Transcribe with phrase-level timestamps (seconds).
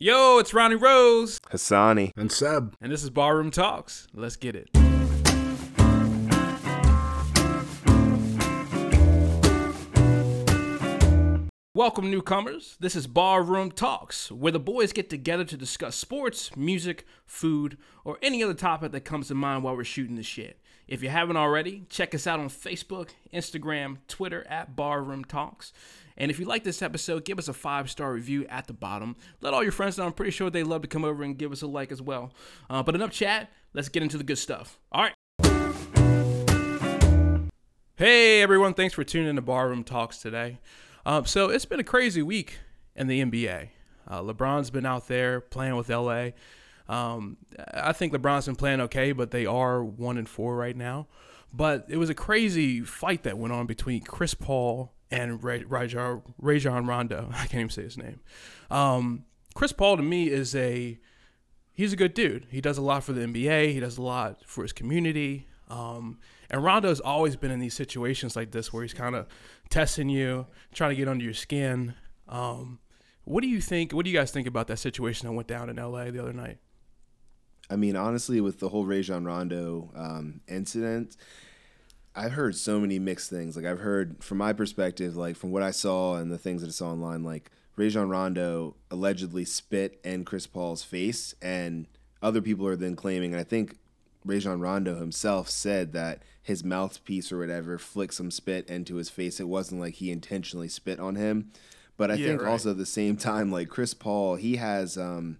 [0.00, 1.40] Yo, it's Ronnie Rose.
[1.50, 2.12] Hassani.
[2.16, 2.76] And Seb.
[2.80, 4.06] And this is Barroom Talks.
[4.14, 4.70] Let's get it.
[11.74, 12.76] Welcome, newcomers.
[12.78, 18.18] This is Barroom Talks, where the boys get together to discuss sports, music, food, or
[18.22, 20.60] any other topic that comes to mind while we're shooting the shit.
[20.86, 25.72] If you haven't already, check us out on Facebook, Instagram, Twitter at Barroom Talks.
[26.20, 29.16] And if you like this episode, give us a five star review at the bottom.
[29.40, 30.04] Let all your friends know.
[30.04, 32.32] I'm pretty sure they'd love to come over and give us a like as well.
[32.68, 33.50] Uh, but enough chat.
[33.72, 34.78] Let's get into the good stuff.
[34.90, 35.14] All right.
[37.96, 40.58] Hey everyone, thanks for tuning in to Barroom Talks today.
[41.04, 42.58] Um, so it's been a crazy week
[42.94, 43.70] in the NBA.
[44.06, 46.30] Uh, LeBron's been out there playing with LA.
[46.88, 47.38] Um,
[47.74, 51.06] I think LeBron's been playing okay, but they are one and four right now.
[51.52, 56.22] But it was a crazy fight that went on between Chris Paul and Ray, Rajon,
[56.86, 57.30] Rondo.
[57.32, 58.20] I can't even say his name.
[58.70, 60.98] Um, Chris Paul to me is a
[61.72, 62.46] he's a good dude.
[62.50, 63.72] He does a lot for the NBA.
[63.72, 65.46] He does a lot for his community.
[65.68, 66.18] Um,
[66.50, 69.26] and Rondo's always been in these situations like this where he's kind of
[69.68, 71.94] testing you, trying to get under your skin.
[72.28, 72.78] Um,
[73.24, 73.92] what do you think?
[73.92, 76.32] What do you guys think about that situation that went down in LA the other
[76.32, 76.58] night?
[77.70, 81.16] I mean, honestly, with the whole Rajon Rondo um, incident,
[82.14, 83.56] I've heard so many mixed things.
[83.56, 86.68] Like I've heard from my perspective, like from what I saw and the things that
[86.68, 91.86] I saw online, like Rajon Rondo allegedly spit in Chris Paul's face, and
[92.20, 93.76] other people are then claiming, and I think
[94.24, 99.38] Rajon Rondo himself said that his mouthpiece or whatever flicked some spit into his face.
[99.38, 101.52] It wasn't like he intentionally spit on him.
[101.96, 102.50] But I yeah, think right.
[102.50, 105.38] also at the same time, like Chris Paul, he has um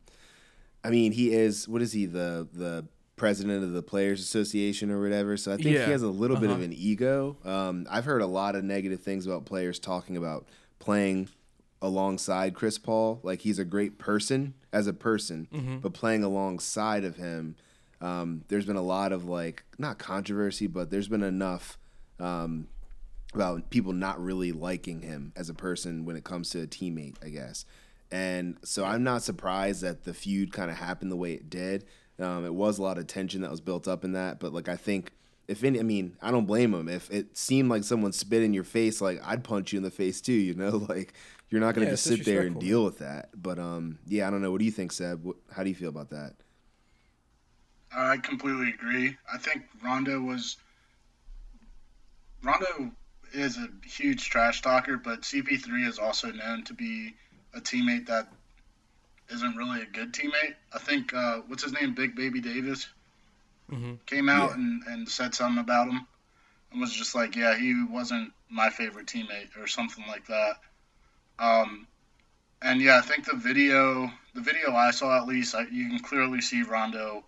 [0.84, 2.86] I mean, he is what is he, the the
[3.18, 5.36] president of the Players Association or whatever.
[5.36, 5.84] So I think yeah.
[5.86, 6.40] he has a little uh-huh.
[6.40, 6.64] bit of uh-huh.
[6.64, 7.36] an ego.
[7.44, 10.46] Um, I've heard a lot of negative things about players talking about
[10.78, 11.28] playing
[11.82, 13.20] alongside Chris Paul.
[13.22, 15.78] Like he's a great person as a person, mm-hmm.
[15.78, 17.56] but playing alongside of him,
[18.00, 21.78] um, there's been a lot of like not controversy, but there's been enough
[22.20, 22.68] um,
[23.34, 27.16] about people not really liking him as a person when it comes to a teammate,
[27.22, 27.64] I guess.
[28.10, 31.84] And so I'm not surprised that the feud kind of happened the way it did.
[32.20, 34.68] Um, it was a lot of tension that was built up in that, but like
[34.68, 35.12] I think
[35.48, 36.88] if any, I mean, I don't blame him.
[36.88, 39.90] If it seemed like someone spit in your face, like I'd punch you in the
[39.90, 40.32] face too.
[40.32, 41.14] You know, like
[41.48, 43.30] you're not gonna yeah, just sit there and deal with that.
[43.34, 44.50] But um, yeah, I don't know.
[44.50, 45.24] What do you think, Seb?
[45.24, 46.34] What, how do you feel about that?
[47.96, 49.16] I completely agree.
[49.32, 50.58] I think Rondo was
[52.42, 52.90] Rondo
[53.32, 57.14] is a huge trash talker, but CP3 is also known to be
[57.54, 58.28] a teammate that
[59.30, 60.54] isn't really a good teammate.
[60.72, 62.88] I think uh, what's his name, Big Baby Davis,
[63.70, 63.94] mm-hmm.
[64.06, 64.54] came out yeah.
[64.56, 66.06] and, and said something about him
[66.72, 70.56] and was just like, yeah, he wasn't my favorite teammate or something like that.
[71.38, 71.86] Um,
[72.60, 76.00] and yeah, I think the video, the video I saw at least, I, you can
[76.00, 77.24] clearly see Rondo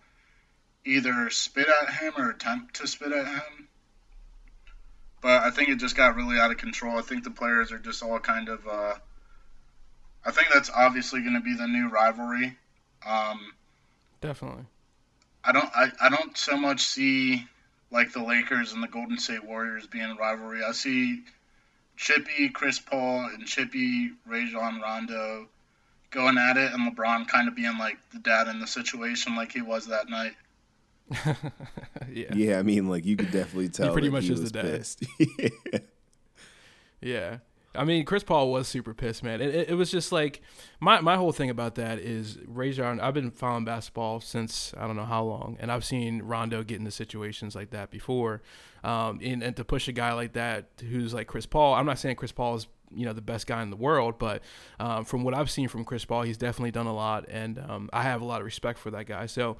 [0.83, 3.67] either spit at him or attempt to spit at him.
[5.21, 6.97] But I think it just got really out of control.
[6.97, 8.95] I think the players are just all kind of uh,
[10.25, 12.57] I think that's obviously going to be the new rivalry.
[13.05, 13.53] Um,
[14.21, 14.65] Definitely.
[15.43, 15.69] I don't.
[15.75, 17.47] I, I don't so much see
[17.89, 20.63] like the Lakers and the Golden State Warriors being a rivalry.
[20.63, 21.23] I see
[21.97, 25.47] Chippy, Chris Paul, and Chippy, Rajon Rondo
[26.11, 29.51] going at it, and LeBron kind of being like the dad in the situation, like
[29.51, 30.33] he was that night.
[32.11, 32.33] yeah.
[32.33, 33.87] Yeah, I mean, like you could definitely tell.
[33.87, 34.87] He pretty much he is the dad.
[35.71, 35.79] yeah.
[37.01, 37.37] yeah.
[37.73, 39.39] I mean, Chris Paul was super pissed, man.
[39.41, 40.41] It, it, it, was just like
[40.81, 42.99] my, my whole thing about that is Rajon.
[42.99, 46.79] I've been following basketball since I don't know how long, and I've seen Rondo get
[46.79, 48.41] into situations like that before.
[48.83, 51.97] Um, and, and to push a guy like that who's like Chris Paul, I'm not
[51.97, 54.41] saying Chris Paul is you know the best guy in the world, but
[54.79, 57.89] um, from what I've seen from Chris Paul, he's definitely done a lot, and um,
[57.93, 59.27] I have a lot of respect for that guy.
[59.27, 59.55] So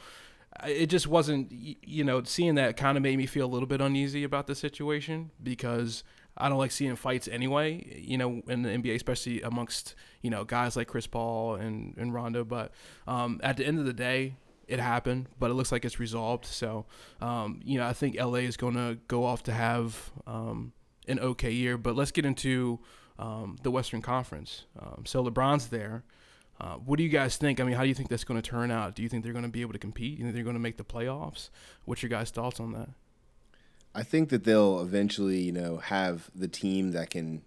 [0.68, 3.80] it just wasn't you know seeing that kind of made me feel a little bit
[3.80, 6.04] uneasy about the situation because
[6.38, 10.44] I don't like seeing fights anyway, you know, in the NBA, especially amongst, you know,
[10.44, 12.44] guys like Chris Paul and, and Rondo.
[12.44, 12.72] But
[13.08, 14.36] um, at the end of the day,
[14.68, 16.46] it happened, but it looks like it's resolved.
[16.46, 16.86] So,
[17.20, 20.72] um, you know, I think LA is going to go off to have um,
[21.08, 21.78] an okay year.
[21.78, 22.80] But let's get into
[23.20, 24.66] um, the Western Conference.
[24.80, 26.04] Um, so LeBron's there.
[26.60, 27.60] Uh, what do you guys think?
[27.60, 28.96] I mean, how do you think that's going to turn out?
[28.96, 30.18] Do you think they're going to be able to compete?
[30.18, 31.50] Do you think they're going to make the playoffs?
[31.86, 32.90] What's your guys' thoughts on that?
[33.94, 37.42] I think that they'll eventually, you know, have the team that can.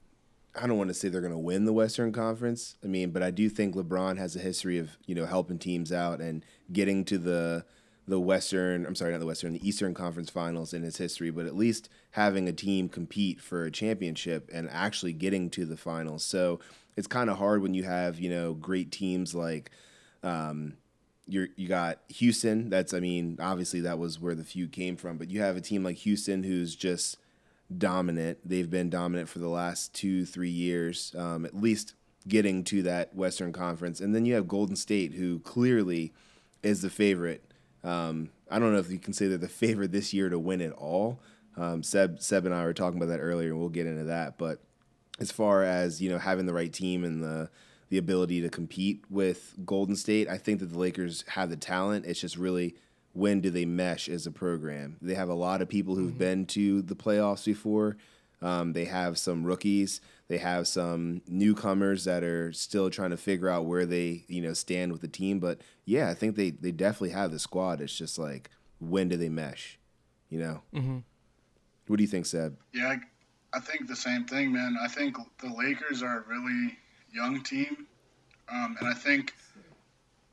[0.60, 2.76] I don't want to say they're going to win the Western Conference.
[2.84, 5.90] I mean, but I do think LeBron has a history of you know helping teams
[5.90, 7.64] out and getting to the
[8.06, 8.86] the Western.
[8.86, 11.30] I'm sorry, not the Western, the Eastern Conference Finals in his history.
[11.30, 15.76] But at least having a team compete for a championship and actually getting to the
[15.76, 16.24] finals.
[16.24, 16.60] So
[16.96, 19.70] it's kind of hard when you have you know great teams like
[20.22, 20.76] Um,
[21.26, 22.70] you you got Houston.
[22.70, 25.18] That's I mean, obviously that was where the feud came from.
[25.18, 27.16] But you have a team like Houston who's just
[27.76, 28.38] dominant.
[28.44, 31.94] They've been dominant for the last two three years, um, at least
[32.26, 34.00] getting to that Western Conference.
[34.00, 36.12] And then you have Golden State, who clearly
[36.62, 37.44] is the favorite.
[37.82, 40.60] Um, I don't know if you can say they're the favorite this year to win
[40.60, 41.20] it all.
[41.56, 44.38] Um, Seb, Seb and I were talking about that earlier, and we'll get into that.
[44.38, 44.60] But
[45.20, 47.50] as far as you know, having the right team and the
[47.88, 52.06] the ability to compete with Golden State, I think that the Lakers have the talent.
[52.06, 52.74] It's just really
[53.12, 54.96] when do they mesh as a program?
[55.00, 56.18] They have a lot of people who've mm-hmm.
[56.18, 57.96] been to the playoffs before.
[58.42, 60.00] Um, they have some rookies.
[60.28, 64.52] They have some newcomers that are still trying to figure out where they you know
[64.52, 65.38] stand with the team.
[65.38, 67.80] But yeah, I think they they definitely have the squad.
[67.80, 68.50] It's just like
[68.80, 69.78] when do they mesh?
[70.28, 70.62] You know.
[70.74, 70.98] Mm-hmm.
[71.86, 72.56] What do you think, Seb?
[72.72, 72.96] Yeah,
[73.52, 74.76] I think the same thing, man.
[74.82, 76.78] I think the Lakers are really
[77.14, 77.86] young team,
[78.48, 79.32] um, and I think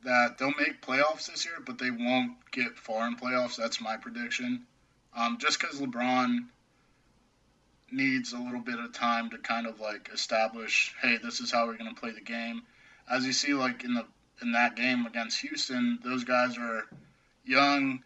[0.03, 3.55] that they'll make playoffs this year, but they won't get far in playoffs.
[3.55, 4.63] That's my prediction.
[5.15, 6.45] Um, just because LeBron
[7.91, 11.67] needs a little bit of time to kind of like establish, hey, this is how
[11.67, 12.63] we're going to play the game.
[13.09, 14.05] As you see, like in the
[14.41, 16.87] in that game against Houston, those guys are
[17.45, 18.03] young.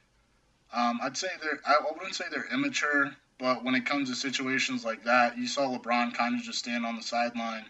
[0.74, 4.84] Um, I'd say they're I wouldn't say they're immature, but when it comes to situations
[4.84, 7.66] like that, you saw LeBron kind of just stand on the sideline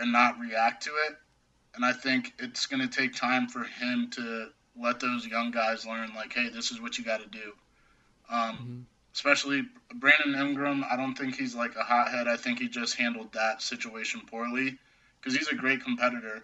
[0.00, 1.16] and not react to it.
[1.76, 5.86] And I think it's going to take time for him to let those young guys
[5.86, 7.52] learn, like, hey, this is what you got to do.
[8.28, 8.80] Um, mm-hmm
[9.14, 9.62] especially
[9.94, 10.84] Brandon Ingram.
[10.88, 12.28] I don't think he's like a hothead.
[12.28, 14.78] I think he just handled that situation poorly
[15.20, 16.42] because he's a great competitor.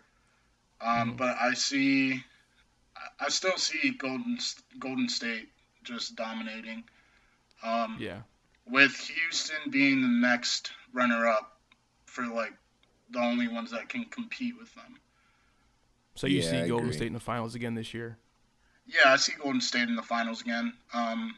[0.80, 2.22] Um, mm But I see,
[3.20, 4.38] I still see Golden
[4.78, 5.48] Golden State
[5.84, 6.84] just dominating.
[7.62, 8.20] Um, yeah.
[8.68, 11.56] With Houston being the next runner-up
[12.06, 12.52] for like
[13.10, 14.98] the only ones that can compete with them.
[16.14, 16.96] So you yeah, see I Golden agree.
[16.96, 18.16] State in the finals again this year?
[18.86, 20.72] Yeah, I see Golden State in the finals again.
[20.94, 21.36] Um,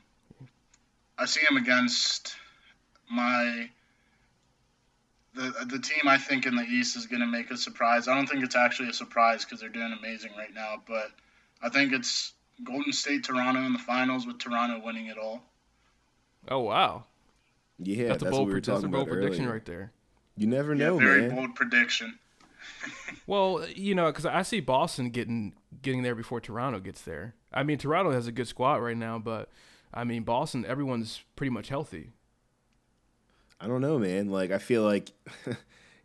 [1.19, 2.37] I see him against
[3.11, 3.69] my
[5.35, 8.09] the the team I think in the East is going to make a surprise.
[8.09, 11.11] I don't think it's actually a surprise because they're doing amazing right now, but
[11.63, 12.33] I think it's
[12.63, 15.43] Golden State Toronto in the finals with Toronto winning it all.
[16.49, 17.05] Oh wow!
[17.79, 19.93] Yeah, that's, that's a bold, we that's a bold prediction right there.
[20.39, 21.35] You never yeah, know, very man.
[21.35, 22.19] bold prediction.
[23.27, 27.35] well, you know, because I see Boston getting getting there before Toronto gets there.
[27.53, 29.51] I mean, Toronto has a good squad right now, but
[29.93, 32.13] I mean, Boston, everyone's pretty much healthy.
[33.61, 34.31] I don't know, man.
[34.31, 35.11] Like, I feel like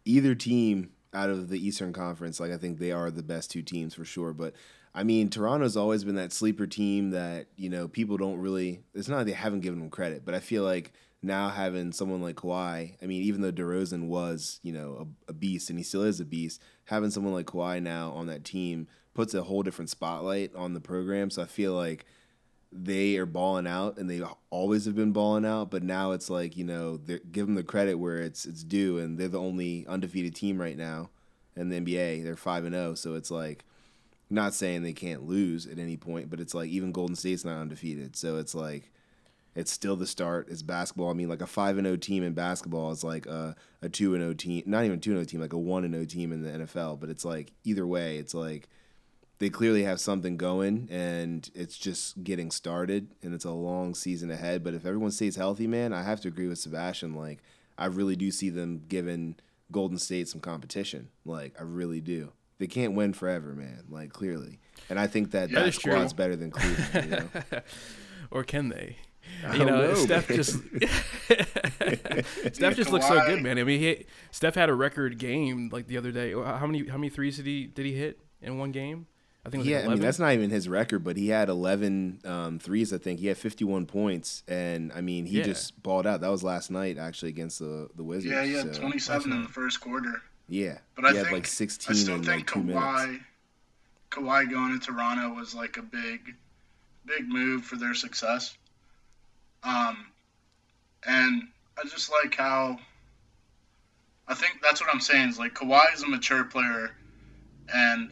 [0.06, 3.62] either team out of the Eastern Conference, like, I think they are the best two
[3.62, 4.34] teams for sure.
[4.34, 4.54] But
[4.96, 9.08] I mean, Toronto's always been that sleeper team that, you know, people don't really, it's
[9.08, 12.96] not they haven't given them credit, but I feel like now having someone like Kawhi,
[13.02, 16.20] I mean, even though DeRozan was, you know, a, a beast and he still is
[16.20, 20.54] a beast, having someone like Kawhi now on that team puts a whole different spotlight
[20.56, 21.30] on the program.
[21.30, 22.06] So I feel like,
[22.76, 26.58] they are balling out and they always have been balling out but now it's like
[26.58, 30.34] you know give them the credit where it's it's due and they're the only undefeated
[30.34, 31.08] team right now
[31.56, 33.64] in the NBA they're 5 and 0 so it's like
[34.30, 37.62] not saying they can't lose at any point but it's like even Golden State's not
[37.62, 38.16] undefeated.
[38.16, 38.92] So it's like
[39.56, 42.34] it's still the start it's basketball I mean like a 5 and 0 team in
[42.34, 45.42] basketball is like a a 2 and 0 team not even 2 and 0 team
[45.42, 48.34] like a 1 and 0 team in the NFL but it's like either way it's
[48.34, 48.68] like
[49.44, 54.32] they clearly have something going and it's just getting started and it's a long season
[54.32, 54.64] ahead.
[54.64, 57.14] But if everyone stays healthy, man, I have to agree with Sebastian.
[57.14, 57.40] Like,
[57.78, 59.36] I really do see them giving
[59.70, 61.10] Golden State some competition.
[61.26, 62.32] Like, I really do.
[62.60, 63.84] They can't win forever, man.
[63.90, 64.60] Like, clearly.
[64.90, 66.18] And I think that yeah, that squad's true.
[66.18, 67.06] better than Cleveland.
[67.06, 67.62] You know?
[68.32, 68.98] or can they?
[69.54, 70.38] You know, know, Steph man.
[70.38, 70.54] just
[72.56, 73.58] Steph just looks so good, man.
[73.58, 76.34] I mean, he, Steph had a record game like the other day.
[76.34, 79.08] How many how many threes did he did he hit in one game?
[79.46, 82.22] I think yeah, like I mean that's not even his record, but he had 11
[82.24, 82.94] um, threes.
[82.94, 85.44] I think he had 51 points, and I mean he yeah.
[85.44, 86.22] just balled out.
[86.22, 88.34] That was last night actually against the the Wizards.
[88.34, 88.82] Yeah, he had so.
[88.82, 90.22] 27 in the first quarter.
[90.48, 93.24] Yeah, but I think like 16 I still in think like two Kawhi, minutes.
[94.12, 96.36] Kawhi going to Toronto was like a big,
[97.06, 98.56] big move for their success.
[99.64, 100.06] Um,
[101.06, 101.44] and
[101.78, 102.78] I just like how.
[104.26, 106.92] I think that's what I'm saying is like Kawhi is a mature player,
[107.74, 108.12] and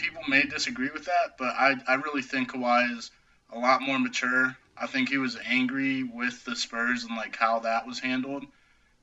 [0.00, 3.10] people may disagree with that, but I, I really think Kawhi is
[3.52, 4.56] a lot more mature.
[4.76, 8.44] I think he was angry with the Spurs and like how that was handled.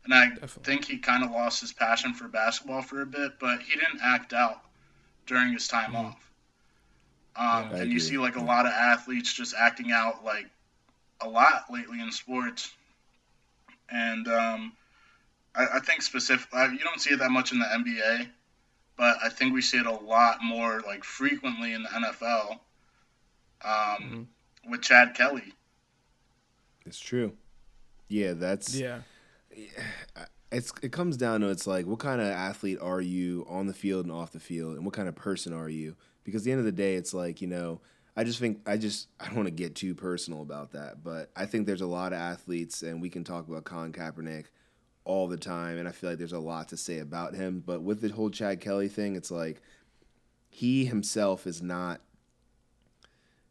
[0.04, 0.64] And I Definitely.
[0.64, 4.00] think he kind of lost his passion for basketball for a bit, but he didn't
[4.02, 4.62] act out
[5.28, 6.06] during his time mm.
[6.06, 6.32] off.
[7.36, 10.48] Um, yeah, and you see like a lot of athletes just acting out like
[11.22, 12.72] a lot lately in sports.
[13.90, 14.74] And um,
[15.56, 18.28] I, I, think specific, you don't see it that much in the NBA,
[18.98, 22.60] but I think we see it a lot more like frequently in the NFL um,
[23.64, 24.72] mm-hmm.
[24.72, 25.54] with Chad Kelly.
[26.86, 27.34] It's true.
[28.08, 29.00] Yeah, that's yeah.
[30.50, 33.74] It's it comes down to it's like what kind of athlete are you on the
[33.74, 35.98] field and off the field, and what kind of person are you?
[36.24, 37.82] Because at the end of the day, it's like you know.
[38.18, 41.30] I just think I just I don't want to get too personal about that, but
[41.36, 44.46] I think there's a lot of athletes, and we can talk about Colin Kaepernick
[45.06, 47.62] all the time, and I feel like there's a lot to say about him.
[47.64, 49.62] But with the whole Chad Kelly thing, it's like
[50.50, 52.02] he himself is not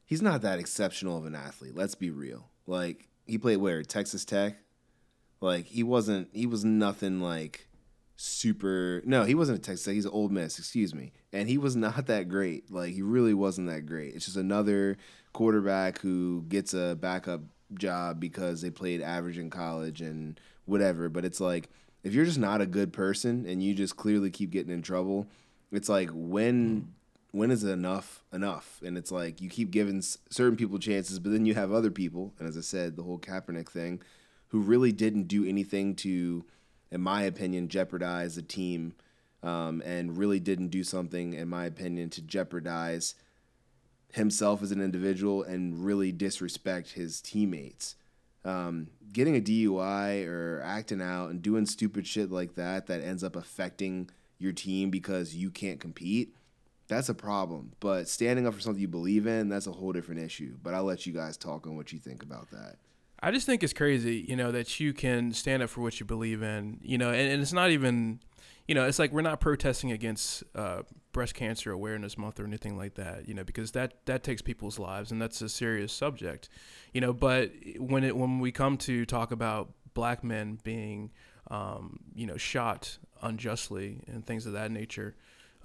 [0.04, 1.76] he's not that exceptional of an athlete.
[1.76, 2.48] Let's be real.
[2.66, 4.56] Like he played where Texas Tech.
[5.40, 6.28] Like he wasn't.
[6.32, 7.65] He was nothing like
[8.16, 9.02] super.
[9.04, 9.94] No, he wasn't a Texas Tech.
[9.94, 10.58] He's an Ole Miss.
[10.58, 11.12] Excuse me.
[11.32, 12.70] And he was not that great.
[12.70, 14.14] Like he really wasn't that great.
[14.14, 14.96] It's just another
[15.32, 17.42] quarterback who gets a backup
[17.74, 21.08] job because they played average in college and whatever.
[21.08, 21.68] But it's like
[22.02, 25.26] if you're just not a good person and you just clearly keep getting in trouble,
[25.72, 26.76] it's like when
[27.32, 27.38] hmm.
[27.38, 28.80] when is it enough enough?
[28.84, 32.32] And it's like you keep giving certain people chances, but then you have other people,
[32.38, 34.00] and as I said, the whole Kaepernick thing,
[34.48, 36.44] who really didn't do anything to,
[36.90, 38.94] in my opinion, jeopardize the team,
[39.42, 43.14] um, and really didn't do something, in my opinion, to jeopardize
[44.12, 47.96] himself as an individual and really disrespect his teammates.
[48.44, 53.24] Um, getting a DUI or acting out and doing stupid shit like that that ends
[53.24, 56.34] up affecting your team because you can't compete
[56.88, 57.72] that's a problem.
[57.80, 60.56] But standing up for something you believe in, that's a whole different issue.
[60.62, 62.76] But I'll let you guys talk on what you think about that.
[63.20, 66.06] I just think it's crazy, you know, that you can stand up for what you
[66.06, 68.20] believe in, you know, and, and it's not even,
[68.68, 70.82] you know, it's like we're not protesting against uh,
[71.12, 74.78] breast cancer awareness month or anything like that, you know, because that that takes people's
[74.78, 76.48] lives and that's a serious subject,
[76.92, 77.12] you know.
[77.12, 81.10] But when it when we come to talk about black men being,
[81.50, 85.16] um, you know, shot unjustly and things of that nature,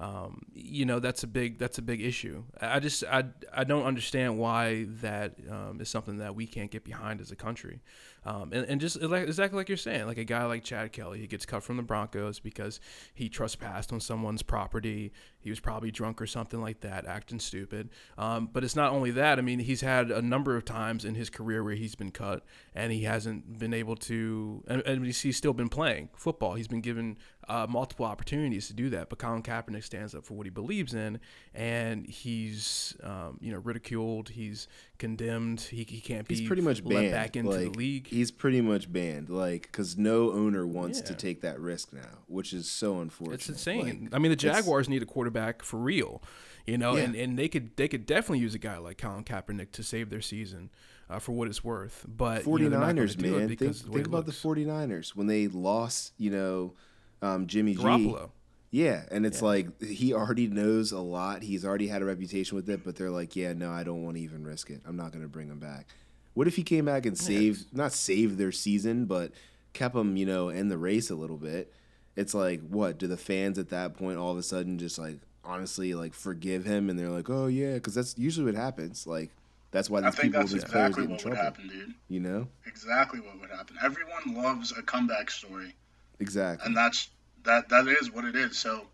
[0.02, 2.44] um, you know that's a big that's a big issue.
[2.60, 6.84] I just I, I don't understand why that um, is something that we can't get
[6.84, 7.82] behind as a country.
[8.24, 11.28] Um, and, and just exactly like you're saying, like a guy like Chad Kelly, he
[11.28, 12.80] gets cut from the Broncos because
[13.14, 15.12] he trespassed on someone's property.
[15.40, 17.90] He was probably drunk or something like that, acting stupid.
[18.18, 19.40] Um, but it's not only that.
[19.40, 22.46] I mean, he's had a number of times in his career where he's been cut
[22.76, 26.54] and he hasn't been able to, and, and he's still been playing football.
[26.54, 27.18] He's been given
[27.50, 29.10] uh, multiple opportunities to do that.
[29.10, 31.20] But Colin Kaepernick stands up for what he believes in,
[31.54, 34.30] and he's, um, you know, ridiculed.
[34.30, 34.68] He's
[35.02, 35.62] condemned.
[35.62, 38.62] He, he can't be he's pretty much banned back into like, the league he's pretty
[38.62, 41.06] much banned, like because no owner wants yeah.
[41.06, 43.40] to take that risk now, which is so unfortunate.
[43.40, 44.04] It's insane.
[44.04, 46.22] Like, I mean, the Jaguars need a quarterback for real,
[46.68, 47.04] you know, yeah.
[47.04, 50.10] and, and they could they could definitely use a guy like Colin Kaepernick to save
[50.10, 50.70] their season.
[51.10, 55.10] Uh, for what it's worth, but 49ers, you know, man, think, think about the 49ers
[55.10, 56.74] when they lost, you know,
[57.22, 58.28] um, Jimmy Garoppolo.
[58.28, 58.32] G.
[58.72, 59.48] Yeah, and it's yeah.
[59.48, 61.44] like he already knows a lot.
[61.44, 64.16] He's already had a reputation with it, but they're like, yeah, no, I don't want
[64.16, 64.82] to even risk it.
[64.86, 65.88] I'm not going to bring him back.
[66.34, 67.84] What if he came back and saved, yeah.
[67.84, 69.32] not saved their season, but
[69.74, 71.74] kept them, you know, in the race a little bit?
[72.16, 72.98] It's like, what?
[72.98, 76.66] Do the fans at that point all of a sudden just like honestly like forgive
[76.66, 79.06] him and they're like, oh yeah, because that's usually what happens.
[79.06, 79.30] Like
[79.72, 81.38] that's why these people, these exactly players get in trouble.
[81.38, 81.94] Happen, dude.
[82.10, 83.78] You know, exactly what would happen.
[83.84, 85.74] Everyone loves a comeback story.
[86.20, 87.10] Exactly, and that's
[87.46, 87.70] that.
[87.70, 88.58] That is what it is.
[88.58, 88.88] So,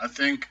[0.00, 0.48] I think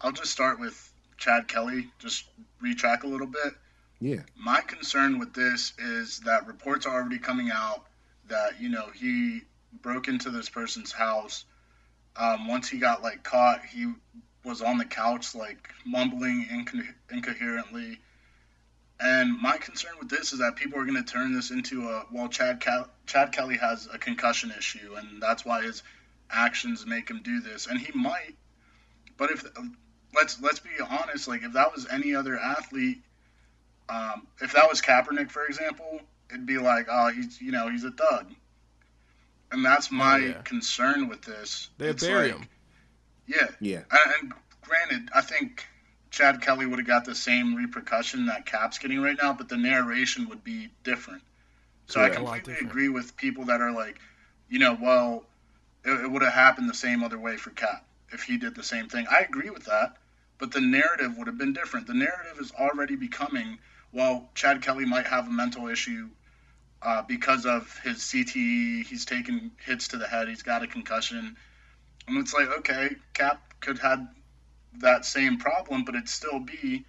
[0.00, 1.88] I'll just start with Chad Kelly.
[1.98, 2.24] Just
[2.62, 3.54] retrack a little bit.
[4.00, 4.22] Yeah.
[4.36, 7.86] My concern with this is that reports are already coming out
[8.28, 9.42] that you know he
[9.82, 11.44] broke into this person's house.
[12.16, 13.92] Um, once he got like caught, he
[14.44, 17.98] was on the couch like mumbling inco- incoherently.
[18.98, 22.04] And my concern with this is that people are going to turn this into a
[22.10, 22.62] well, Chad
[23.06, 25.82] Chad Kelly has a concussion issue, and that's why his
[26.32, 28.34] actions make him do this, and he might.
[29.16, 29.44] But if
[30.14, 33.02] let's let's be honest, like if that was any other athlete,
[33.88, 37.84] um, if that was Kaepernick, for example, it'd be like, oh, he's you know he's
[37.84, 38.26] a thug,
[39.52, 40.42] and that's oh, my oh, yeah.
[40.42, 41.68] concern with this.
[41.78, 42.48] They bury like, him.
[43.26, 43.82] Yeah, yeah.
[43.90, 44.32] And, and
[44.62, 45.66] granted, I think
[46.10, 49.56] Chad Kelly would have got the same repercussion that Cap's getting right now, but the
[49.56, 51.22] narration would be different.
[51.86, 53.98] So I completely agree with people that are like,
[54.48, 55.24] you know, well,
[55.84, 58.62] it, it would have happened the same other way for Cap if he did the
[58.62, 59.06] same thing.
[59.10, 59.96] I agree with that,
[60.38, 61.86] but the narrative would have been different.
[61.86, 63.58] The narrative is already becoming
[63.92, 66.08] well, Chad Kelly might have a mental issue
[66.82, 68.86] uh, because of his CTE.
[68.86, 70.28] He's taken hits to the head.
[70.28, 71.36] He's got a concussion.
[72.06, 74.06] And it's like, okay, Cap could have
[74.78, 76.84] that same problem, but it'd still be,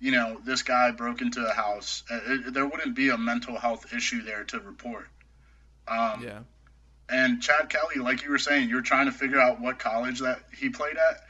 [0.00, 2.02] you know, this guy broke into a house.
[2.10, 5.08] It, it, there wouldn't be a mental health issue there to report.
[5.86, 6.38] Um, yeah.
[7.10, 10.20] And Chad Kelly, like you were saying, you were trying to figure out what college
[10.20, 11.24] that he played at,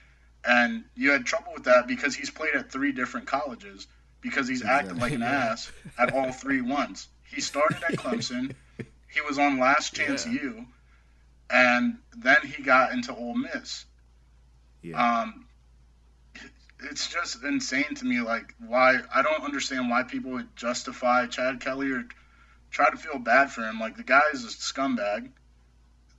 [0.45, 3.87] and you had trouble with that because he's played at three different colleges
[4.21, 7.09] because he's acted like an ass at all three once.
[7.25, 8.55] He started at Clemson.
[9.09, 10.33] he was on Last Chance yeah.
[10.33, 10.67] U,
[11.49, 13.85] and then he got into Ole Miss.
[14.83, 15.21] Yeah.
[15.23, 15.47] Um,
[16.83, 18.21] it's just insane to me.
[18.21, 22.05] Like, why I don't understand why people would justify Chad Kelly or
[22.71, 23.81] try to feel bad for him.
[23.81, 25.31] Like, the guy is a scumbag.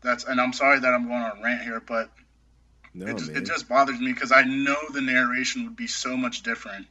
[0.01, 2.09] That's and I'm sorry that I'm going on a rant here, but
[2.93, 6.17] no, it, just, it just bothers me because I know the narration would be so
[6.17, 6.87] much different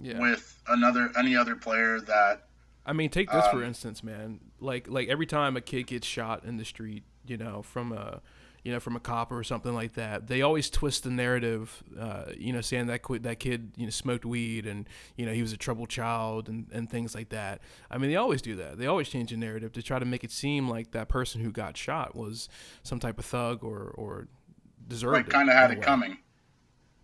[0.00, 0.20] yeah.
[0.20, 2.42] with another any other player that.
[2.84, 4.40] I mean, take this um, for instance, man.
[4.60, 8.20] Like like every time a kid gets shot in the street, you know, from a
[8.66, 10.26] you know, from a cop or something like that.
[10.26, 14.24] They always twist the narrative, uh, you know, saying that that kid, you know, smoked
[14.24, 17.60] weed and you know he was a troubled child and, and things like that.
[17.92, 18.76] I mean, they always do that.
[18.76, 21.52] They always change the narrative to try to make it seem like that person who
[21.52, 22.48] got shot was
[22.82, 24.26] some type of thug or or
[24.88, 25.30] deserved like, it.
[25.30, 26.18] Kind of had it coming.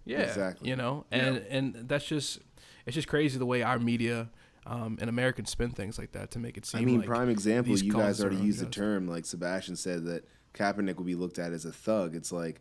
[0.05, 0.69] Yeah, exactly.
[0.69, 1.57] You know, and yeah.
[1.57, 2.41] and that's just
[2.87, 4.31] it's just crazy the way our media.
[4.65, 6.83] Um, and Americans spin things like that to make it seem.
[6.83, 7.77] I mean, like prime example.
[7.77, 11.53] You guys already used the term like Sebastian said that Kaepernick will be looked at
[11.53, 12.15] as a thug.
[12.15, 12.61] It's like,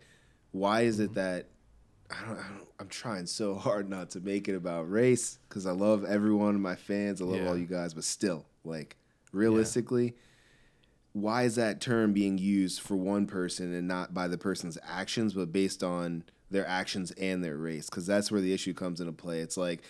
[0.52, 1.14] why is it mm-hmm.
[1.16, 1.46] that
[2.10, 5.66] I don't, I don't, I'm trying so hard not to make it about race because
[5.66, 7.48] I love everyone, my fans, I love yeah.
[7.48, 8.98] all you guys, but still, like,
[9.32, 10.12] realistically, yeah.
[11.14, 15.34] why is that term being used for one person and not by the person's actions,
[15.34, 17.90] but based on their actions and their race?
[17.90, 19.40] Because that's where the issue comes into play.
[19.40, 19.82] It's like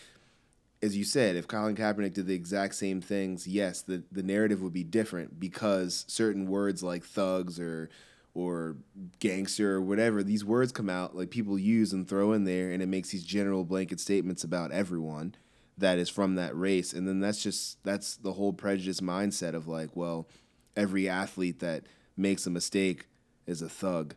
[0.84, 4.62] as you said, if Colin Kaepernick did the exact same things, yes, the, the narrative
[4.62, 7.90] would be different because certain words like thugs or
[8.34, 8.78] or
[9.20, 12.82] gangster or whatever, these words come out like people use and throw in there and
[12.82, 15.36] it makes these general blanket statements about everyone
[15.78, 16.94] that is from that race.
[16.94, 20.28] And then that's just that's the whole prejudice mindset of like, well,
[20.76, 21.84] every athlete that
[22.16, 23.08] makes a mistake
[23.46, 24.16] is a thug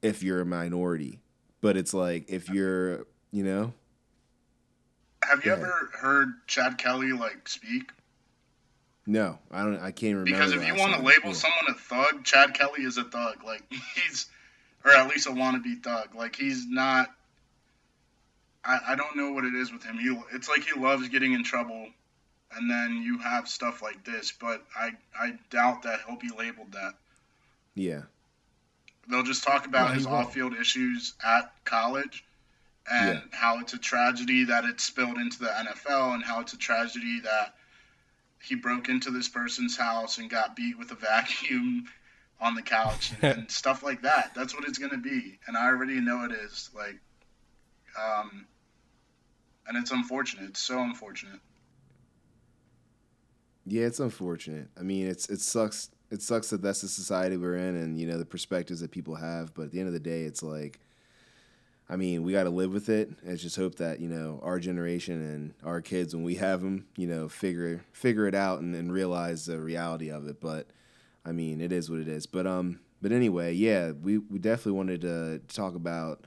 [0.00, 1.20] if you're a minority.
[1.60, 3.72] But it's like if you're, you know,
[5.28, 5.58] have you yeah.
[5.58, 7.90] ever heard Chad Kelly like speak?
[9.06, 9.80] No, I don't.
[9.80, 10.30] I can't remember.
[10.30, 11.32] Because if you want to label yeah.
[11.34, 13.44] someone a thug, Chad Kelly is a thug.
[13.44, 14.26] Like he's,
[14.84, 16.14] or at least a wannabe thug.
[16.14, 17.08] Like he's not.
[18.64, 19.98] I, I don't know what it is with him.
[19.98, 21.86] He it's like he loves getting in trouble,
[22.56, 24.32] and then you have stuff like this.
[24.32, 26.94] But I I doubt that he'll be labeled that.
[27.74, 28.02] Yeah.
[29.06, 32.24] They'll just talk about his off-field issues at college,
[32.90, 33.20] and yeah.
[33.30, 37.20] how it's a tragedy that it spilled into the NFL and how it's a tragedy
[37.20, 37.54] that
[38.42, 41.86] he broke into this person's house and got beat with a vacuum
[42.40, 44.32] on the couch and, and stuff like that.
[44.34, 45.38] That's what it's going to be.
[45.46, 46.70] And I already know it is.
[46.74, 47.00] Like,
[48.00, 48.46] um,
[49.66, 50.50] and it's unfortunate.
[50.50, 51.40] It's so unfortunate.
[53.66, 54.68] Yeah, it's unfortunate.
[54.78, 55.88] I mean, it's it sucks.
[56.10, 59.14] It sucks that that's the society we're in, and you know the perspectives that people
[59.14, 59.54] have.
[59.54, 60.80] But at the end of the day, it's like
[61.88, 63.10] I mean, we got to live with it.
[63.26, 66.86] And just hope that you know our generation and our kids, when we have them,
[66.96, 70.40] you know, figure figure it out and, and realize the reality of it.
[70.40, 70.68] But
[71.24, 72.26] I mean, it is what it is.
[72.26, 76.24] But um, but anyway, yeah, we we definitely wanted to talk about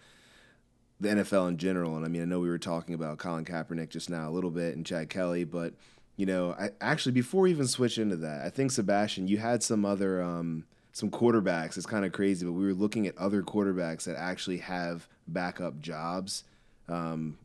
[1.00, 1.96] the NFL in general.
[1.96, 4.52] And I mean, I know we were talking about Colin Kaepernick just now a little
[4.52, 5.74] bit and Chad Kelly, but
[6.16, 9.64] you know, I actually before we even switch into that, I think Sebastian, you had
[9.64, 10.66] some other um
[10.98, 11.78] some quarterbacks.
[11.78, 15.80] It's kind of crazy, but we were looking at other quarterbacks that actually have backup
[15.80, 16.44] jobs,
[16.90, 17.38] um,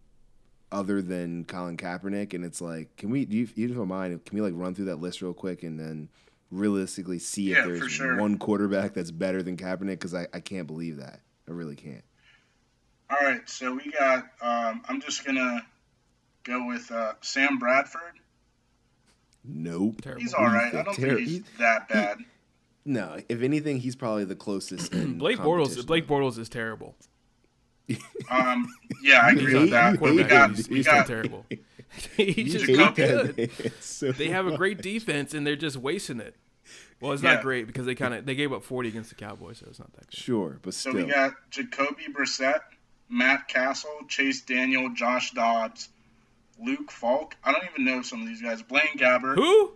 [0.71, 2.33] other than Colin Kaepernick.
[2.33, 3.27] And it's like, can we?
[3.27, 4.25] Do you, you don't mind?
[4.25, 6.09] Can we like run through that list real quick and then
[6.51, 8.17] realistically see yeah, if there's sure.
[8.17, 10.01] one quarterback that's better than Kaepernick?
[10.01, 11.21] Because I, I can't believe that.
[11.47, 12.05] I really can't.
[13.11, 14.31] All right, so we got.
[14.41, 15.61] Um, I'm just gonna
[16.45, 18.15] go with uh, Sam Bradford.
[19.45, 19.97] Nope.
[20.17, 20.75] He's all right.
[20.75, 22.25] I don't Ter- think he's that bad.
[22.85, 24.93] He, no, if anything, he's probably the closest.
[25.19, 25.87] Blake Bortles.
[25.87, 26.95] Blake Bortles is terrible.
[28.31, 28.69] Um,
[29.03, 30.01] yeah, I agree with that.
[30.01, 31.45] We got, he's, we got, terrible.
[32.17, 33.51] he's just not good.
[33.81, 36.37] So they have a great defense, and they're just wasting it.
[37.01, 37.35] Well, it's yeah.
[37.35, 39.79] not great because they kind of they gave up forty against the Cowboys, so it's
[39.79, 40.17] not that good.
[40.17, 40.93] Sure, but still.
[40.93, 42.61] So we got Jacoby Brissett,
[43.09, 45.89] Matt Cassel, Chase Daniel, Josh Dobbs,
[46.65, 47.37] Luke Falk.
[47.45, 48.63] I don't even know some of these guys.
[48.63, 49.35] Blaine Gabbert.
[49.35, 49.73] Who?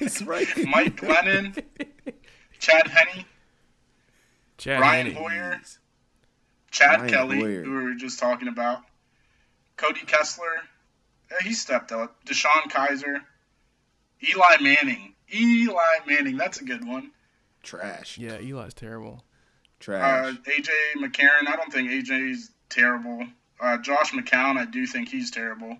[0.00, 0.46] That's right.
[0.66, 1.62] Mike Glennon,
[2.58, 3.24] Chad Henne,
[4.58, 5.16] Chad Brian Henne.
[5.16, 5.60] Hoyer,
[6.70, 7.62] Chad Brian Kelly, Hoyer.
[7.62, 8.80] who we were just talking about,
[9.76, 10.62] Cody Kessler,
[11.30, 12.24] yeah, he stepped up.
[12.24, 13.20] DeShone Kizer,
[14.28, 15.14] Eli Manning.
[15.34, 17.10] Eli Manning, that's a good one.
[17.62, 18.18] Trash.
[18.18, 19.24] Yeah, Eli's terrible.
[19.80, 20.34] Trash.
[20.34, 23.24] Uh, AJ McCarron, I don't think AJ's terrible.
[23.60, 25.76] Uh, Josh McCown, I do think he's terrible.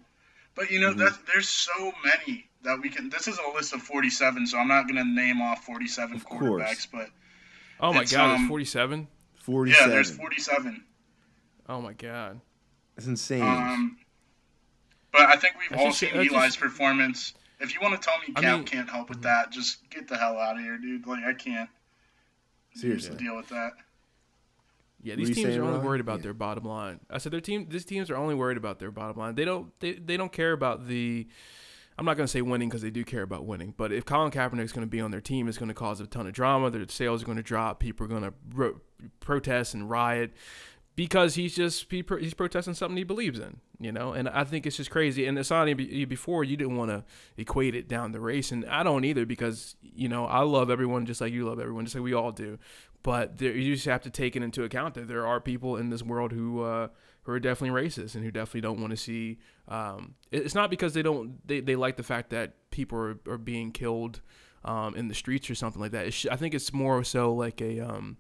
[0.54, 1.22] But you know, mm-hmm.
[1.32, 3.08] there's so many that we can.
[3.10, 6.26] This is a list of 47, so I'm not going to name off 47 Of
[6.28, 6.88] quarterbacks, course.
[6.92, 7.06] but
[7.80, 9.08] Oh my god, um, it's 47.
[9.36, 9.88] Forty-seven.
[9.90, 10.84] yeah, there's 47.
[11.68, 12.40] Oh my god.
[12.94, 13.42] That's insane.
[13.42, 13.96] Um,
[15.12, 17.34] but I think we've That's all just- seen that's Eli's just- performance.
[17.60, 20.16] If you want to tell me I mean- can't help with that, just get the
[20.16, 21.06] hell out of here, dude.
[21.06, 21.68] Like I can't
[22.74, 23.16] Seriously.
[23.16, 23.72] deal with that.
[25.02, 25.84] Yeah, these teams are only Ron?
[25.86, 26.22] worried about Yeah.
[26.24, 27.00] their bottom line.
[27.10, 27.66] I said their team.
[27.68, 29.34] These teams are only worried about their bottom line.
[29.34, 29.72] They don't.
[29.80, 31.26] They, they don't care about the.
[31.98, 33.74] I'm not going to say winning because they do care about winning.
[33.76, 36.00] But if Colin Kaepernick is going to be on their team, it's going to cause
[36.00, 36.70] a ton of drama.
[36.70, 37.80] Their sales are going to drop.
[37.80, 38.80] People are going to ro-
[39.20, 40.32] protest and riot
[40.96, 43.60] because he's just he pro- he's protesting something he believes in.
[43.78, 45.26] You know, and I think it's just crazy.
[45.26, 47.04] And Hassani, be- before you didn't want to
[47.36, 51.04] equate it down the race, and I don't either because you know I love everyone
[51.04, 52.58] just like you love everyone, just like we all do.
[53.02, 55.90] But there, you just have to take it into account that there are people in
[55.90, 56.88] this world who uh,
[57.22, 59.38] who are definitely racist and who definitely don't want to see.
[59.68, 63.38] Um, it's not because they don't they, they like the fact that people are, are
[63.38, 64.20] being killed
[64.64, 66.06] um, in the streets or something like that.
[66.06, 68.16] It's, I think it's more so like a um,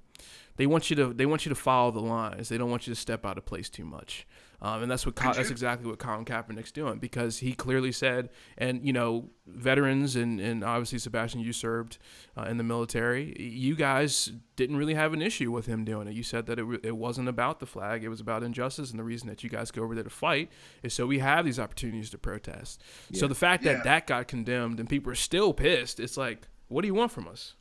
[0.56, 2.48] they want you to they want you to follow the lines.
[2.48, 4.26] They don't want you to step out of place too much.
[4.64, 8.30] Um, and that's what Col- that's exactly what Colin Kaepernick's doing because he clearly said,
[8.56, 11.98] and you know, veterans and, and obviously Sebastian, you served
[12.38, 13.34] uh, in the military.
[13.42, 16.14] You guys didn't really have an issue with him doing it.
[16.14, 18.90] You said that it, re- it wasn't about the flag; it was about injustice.
[18.90, 20.48] And the reason that you guys go over there to fight
[20.84, 22.80] is so we have these opportunities to protest.
[23.14, 23.82] So the fact that Yeah.
[23.82, 27.26] that got condemned and people are still pissed, it's like, what do you want from
[27.26, 27.56] us?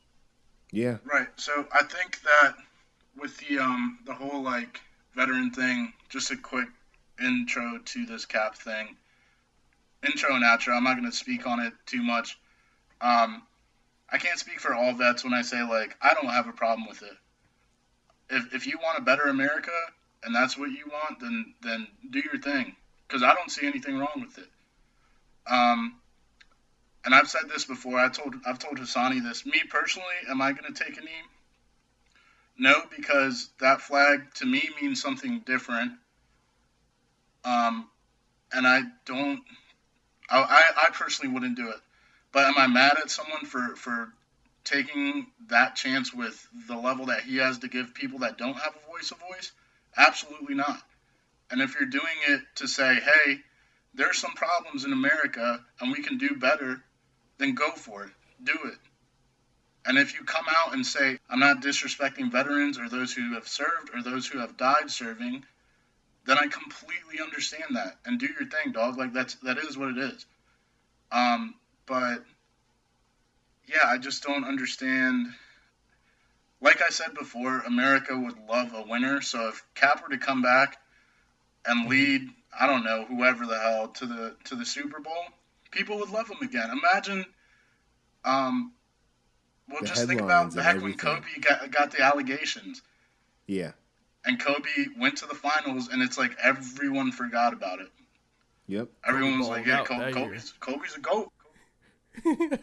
[0.72, 0.98] yeah.
[1.04, 1.28] Right.
[1.38, 2.54] So I think that
[3.20, 4.82] with the um the whole like
[5.16, 6.68] veteran thing, just a quick
[7.20, 8.96] intro to this cap thing.
[10.04, 10.76] Intro and outro.
[10.76, 12.40] I'm not going to speak on it too much.
[13.02, 13.44] Um,
[14.10, 16.88] I can't speak for all vets when I say like I don't have a problem
[16.88, 17.18] with it.
[18.30, 19.72] If if you want a better America
[20.24, 22.76] and that's what you want, then then do your thing
[23.08, 24.50] because I don't see anything wrong with it.
[25.48, 25.96] Um,
[27.04, 28.00] and I've said this before.
[28.00, 29.46] I told I've told Hassani this.
[29.46, 31.24] Me personally, am I going to take a knee?
[32.58, 35.94] No, because that flag to me means something different.
[37.44, 37.88] Um,
[38.54, 39.42] and I don't.
[40.30, 41.80] I, I, personally wouldn't do it.
[42.32, 44.14] But am I mad at someone for for
[44.64, 48.76] taking that chance with the level that he has to give people that don't have
[48.76, 49.52] a voice a voice?
[49.98, 50.82] Absolutely not.
[51.50, 53.40] And if you're doing it to say, hey,
[53.94, 56.82] there's some problems in America and we can do better,
[57.38, 58.12] then go for it.
[58.44, 58.78] Do it.
[59.86, 63.48] And if you come out and say, I'm not disrespecting veterans or those who have
[63.48, 65.44] served or those who have died serving,
[66.26, 68.98] then I completely understand that and do your thing, dog.
[68.98, 70.26] Like that's that is what it is.
[71.12, 71.56] Um,
[71.86, 72.24] but
[73.68, 75.28] yeah, I just don't understand.
[76.62, 79.22] Like I said before, America would love a winner.
[79.22, 80.78] So if Cap were to come back
[81.66, 85.24] and lead, I don't know, whoever the hell to the to the Super Bowl,
[85.72, 86.70] people would love him again.
[86.70, 87.26] Imagine,
[88.24, 88.74] um,
[89.68, 90.94] well, The just think about and back when.
[90.94, 92.82] Kobe got got the allegations
[93.48, 93.72] Yeah.
[94.26, 97.88] And Kobe went to the finals, and it's like everyone forgot about it.
[98.68, 98.90] Yep.
[99.08, 100.12] Everyone was like, "Yeah, Kobe.
[100.14, 101.32] Kobe's, Kobe's a goat."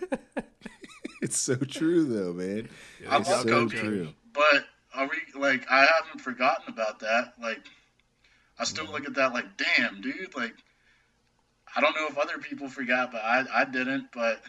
[1.21, 2.68] It's so true though, man.
[3.09, 4.09] I love so Kobe, true.
[4.33, 5.66] but are we like?
[5.68, 7.35] I haven't forgotten about that.
[7.42, 7.61] Like,
[8.59, 8.92] I still Mm-hmm.
[8.92, 10.37] look at that like, damn, dude.
[10.37, 10.55] Like,
[11.75, 14.12] I don't know if other people forgot, but I, I didn't.
[14.14, 14.40] But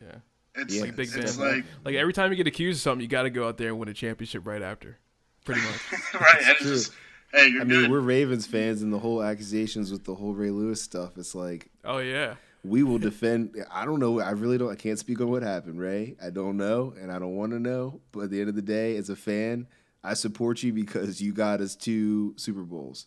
[0.00, 0.16] Yeah.
[0.56, 3.08] it's Yeah, Like Big it's like Like every time you get accused of something, you
[3.08, 4.98] got to go out there and win a championship right after.
[5.48, 6.14] Pretty much.
[6.20, 6.92] right, and it's just
[7.32, 7.82] hey, you're I good.
[7.82, 11.16] mean, we're Ravens fans, and the whole accusations with the whole Ray Lewis stuff.
[11.16, 12.34] It's like oh yeah.
[12.64, 13.56] we will defend.
[13.72, 14.20] I don't know.
[14.20, 14.70] I really don't.
[14.70, 16.16] I can't speak on what happened, Ray.
[16.22, 18.00] I don't know, and I don't want to know.
[18.12, 19.66] But at the end of the day, as a fan,
[20.04, 23.06] I support you because you got us two Super Bowls.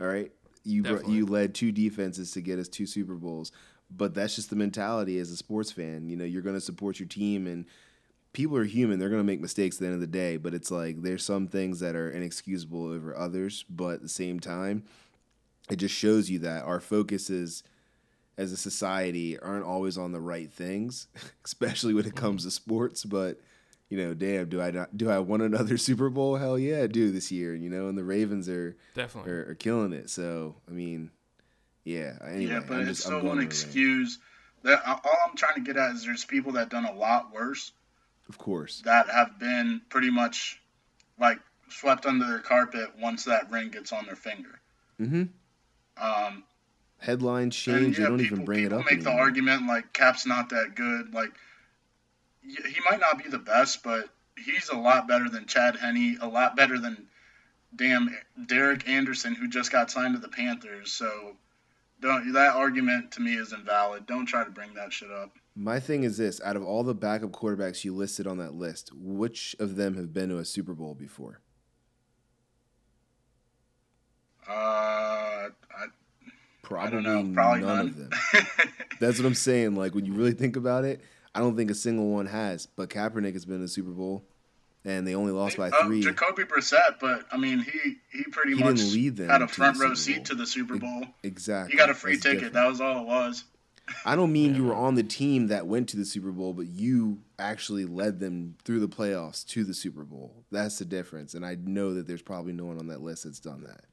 [0.00, 0.32] All right,
[0.64, 1.14] you br- Definitely.
[1.14, 3.52] you led two defenses to get us two Super Bowls.
[3.88, 6.08] But that's just the mentality as a sports fan.
[6.08, 7.64] You know, you're going to support your team, and
[8.36, 8.98] people are human.
[8.98, 10.36] They're going to make mistakes at the end of the day.
[10.36, 13.64] But it's like there's some things that are inexcusable over others.
[13.70, 14.84] But at the same time,
[15.70, 17.62] it just shows you that our focuses
[18.36, 21.08] as a society aren't always on the right things,
[21.46, 22.18] especially when it mm-hmm.
[22.18, 23.04] comes to sports.
[23.06, 23.40] But
[23.88, 26.36] you know, damn, do I not do I want another Super Bowl?
[26.36, 27.54] Hell yeah, I do this year.
[27.54, 29.32] You know, and the Ravens are Definitely.
[29.32, 30.10] are, are killing it.
[30.10, 31.10] So I mean,
[31.84, 32.18] yeah.
[32.22, 33.62] Anyway, yeah, but I'm it's just, still I'm an to the Ravens.
[33.64, 34.18] excuse.
[34.62, 37.72] That all I'm trying to get at is there's people that done a lot worse
[38.28, 38.82] Of course.
[38.84, 40.60] that have been pretty much
[41.18, 44.60] like swept under the carpet once that ring gets on their finger.
[45.00, 45.24] Mm-hmm.
[45.98, 46.44] Um,
[46.98, 47.98] Headlines and change.
[47.98, 50.50] yeah, they don't people, even bring it people up make the argument like Cap's not
[50.50, 51.12] that good.
[51.12, 51.32] Like
[52.42, 56.28] he might not be the best, but he's a lot better than Chad Henne, a
[56.28, 57.06] lot better than
[57.74, 60.92] damn Derek Anderson, who just got signed to the Panthers.
[60.92, 61.36] So
[62.00, 64.06] don't that argument to me is invalid.
[64.06, 65.32] Don't try to bring that shit up.
[65.58, 68.90] My thing is this: out of all the backup quarterbacks you listed on that list,
[68.94, 71.40] which of them have been to a Super Bowl before?
[74.48, 75.48] Uh, I,
[76.62, 77.32] Probably, I don't know.
[77.34, 78.10] Probably none, none, of them.
[79.00, 79.74] That's what I'm saying.
[79.76, 81.00] Like when you really think about it,
[81.34, 82.66] I don't think a single one has.
[82.66, 84.24] But Kaepernick has been to the Super Bowl,
[84.84, 86.02] and they only lost by Oh, three.
[86.02, 89.48] Jacoby Brissett, but I mean, he he pretty He much didn't lead them had a
[89.48, 91.04] front row seat to the Super Bowl.
[91.22, 91.72] exactly.
[91.72, 92.38] He got a free That's ticket.
[92.52, 92.54] different.
[92.54, 93.44] That was all it was.
[94.04, 96.66] I don't mean you were on the team that went to the Super Bowl, but
[96.66, 100.44] you actually led them through the playoffs to the Super Bowl.
[100.50, 101.34] That's the difference.
[101.34, 103.84] And I know that there's probably no one on that list that's done that.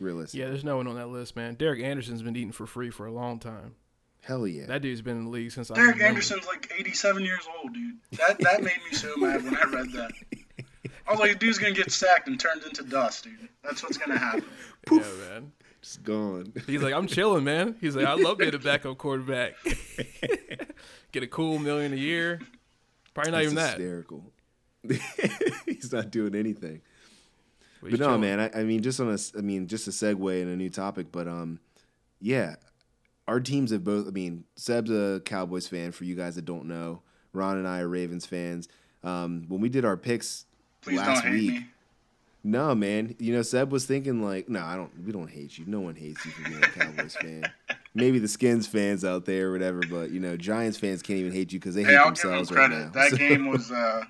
[0.00, 0.40] Realistically.
[0.40, 1.54] Yeah, there's no one on that list, man.
[1.54, 3.74] Derek Anderson's been eating for free for a long time.
[4.22, 4.66] Hell yeah.
[4.66, 6.00] That dude's been in the league since I Derek.
[6.00, 7.96] Anderson's like 87 years old, dude.
[8.12, 10.12] That that made me so mad when I read that.
[11.06, 13.48] I was like, dude's gonna get sacked and turned into dust, dude.
[13.62, 14.44] That's what's gonna happen.
[14.90, 15.52] Yeah, man.
[15.84, 16.50] Just gone.
[16.66, 17.76] He's like, I'm chilling, man.
[17.78, 19.52] He's like, I love being a backup quarterback.
[21.12, 22.40] Get a cool million a year.
[23.12, 23.78] Probably not That's even that.
[23.78, 24.32] hysterical.
[25.66, 26.80] He's not doing anything.
[27.82, 28.20] But, But no, chilling.
[28.22, 28.40] man.
[28.40, 31.12] I, I mean, just on a, I mean, just a segue in a new topic.
[31.12, 31.60] But um,
[32.18, 32.56] yeah,
[33.28, 34.08] our teams have both.
[34.08, 35.92] I mean, Seb's a Cowboys fan.
[35.92, 37.02] For you guys that don't know,
[37.34, 38.68] Ron and I are Ravens fans.
[39.02, 40.46] Um, when we did our picks
[40.80, 41.66] Please last don't hate week, me.
[42.44, 43.16] No, man.
[43.18, 44.90] You know, Seb was thinking like, no, I don't.
[45.04, 45.64] We don't hate you.
[45.66, 47.44] No one hates you for being a Cowboys fan.
[47.94, 51.32] Maybe the Skins fans out there or whatever, but you know, Giants fans can't even
[51.32, 52.90] hate you because they hate I'll give him themselves right now.
[52.94, 54.04] that So, game was uh,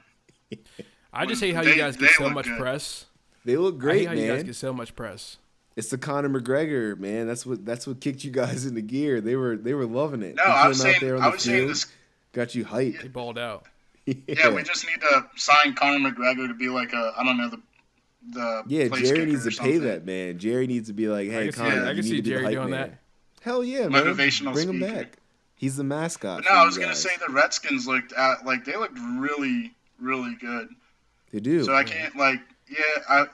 [1.12, 2.59] I just hate how They- you guys get so much good.
[2.59, 3.07] press.
[3.44, 4.47] they look I hate great, how you guys man.
[4.47, 5.38] get so much press.
[5.77, 7.27] It's the Conor McGregor, man.
[7.27, 9.20] That's what that's what kicked you guys into gear.
[9.20, 10.37] They were they were loving it.
[10.37, 10.44] no.
[10.44, 11.87] I put was him out saying, there on I the was saying this.
[12.33, 13.03] got you hyped.
[13.03, 13.12] They hyped.
[13.12, 13.66] balled out.
[14.07, 17.49] Yeah, we just need to sign Conor McGregor to be like a, I don't know
[17.49, 17.59] the,
[18.31, 20.39] the Yeah, place Jerry needs or to pay that man.
[20.39, 22.17] Jerry needs to be like, I hey, can see, Conor, I you can need see
[22.17, 22.91] to be the Jerry doing man.
[22.91, 22.99] that.
[23.43, 24.05] Hell yeah, man.
[24.05, 25.19] Motivational Bring him back.
[25.57, 26.43] He's the mascot.
[26.45, 29.75] But no, I you was gonna say the Redskins looked at like they looked really,
[30.01, 30.69] really good.
[31.33, 31.63] they do.
[31.65, 33.27] So I can't like yeah, I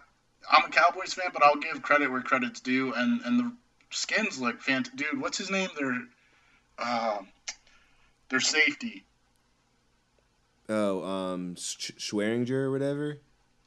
[0.51, 2.93] I'm a Cowboys fan, but I'll give credit where credit's due.
[2.95, 3.53] And and the
[3.91, 4.97] Skins look fantastic.
[5.11, 5.69] Dude, what's his name?
[5.79, 5.97] Their
[6.79, 7.19] uh,
[8.29, 9.05] their safety.
[10.69, 13.19] oh, um, Sch- Schweringer or whatever.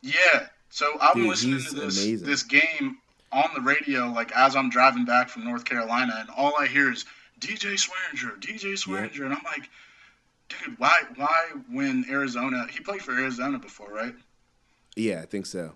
[0.02, 0.48] Yeah.
[0.74, 2.28] So I'm Dude, listening to this amazing.
[2.28, 2.98] this game
[3.32, 6.92] on the radio like as I'm driving back from North Carolina, and all I hear
[6.92, 7.06] is
[7.40, 9.70] DJ Swearinger, DJ Swearinger, and I'm like,
[10.50, 12.66] dude, why why when Arizona?
[12.72, 14.16] He played for Arizona before, right?
[14.96, 15.74] Yeah, I think so.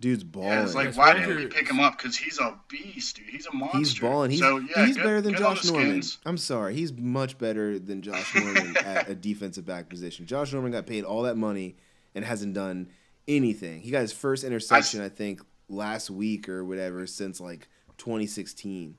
[0.00, 0.48] Dude's balling.
[0.48, 1.96] Yeah, it's like Yes, why didn't we pick him up?
[1.96, 3.26] Because he's a beast, dude.
[3.28, 3.78] He's a monster.
[3.78, 4.30] He's balling.
[4.32, 6.02] He's, so, yeah, he's good- better than Josh Norman.
[6.26, 6.74] I'm sorry.
[6.74, 10.26] He's much better than Josh Norman at a defensive back position.
[10.26, 11.76] Josh Norman got paid all that money
[12.16, 12.88] and hasn't done
[13.28, 13.80] anything.
[13.80, 18.96] He got his first interception, I, think, last week or whatever since like 2016.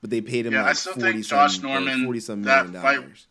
[0.00, 2.20] But they paid him Yeah, I like still 40 think some, Josh or Norman, 40
[2.20, 3.26] some million fight- dollars.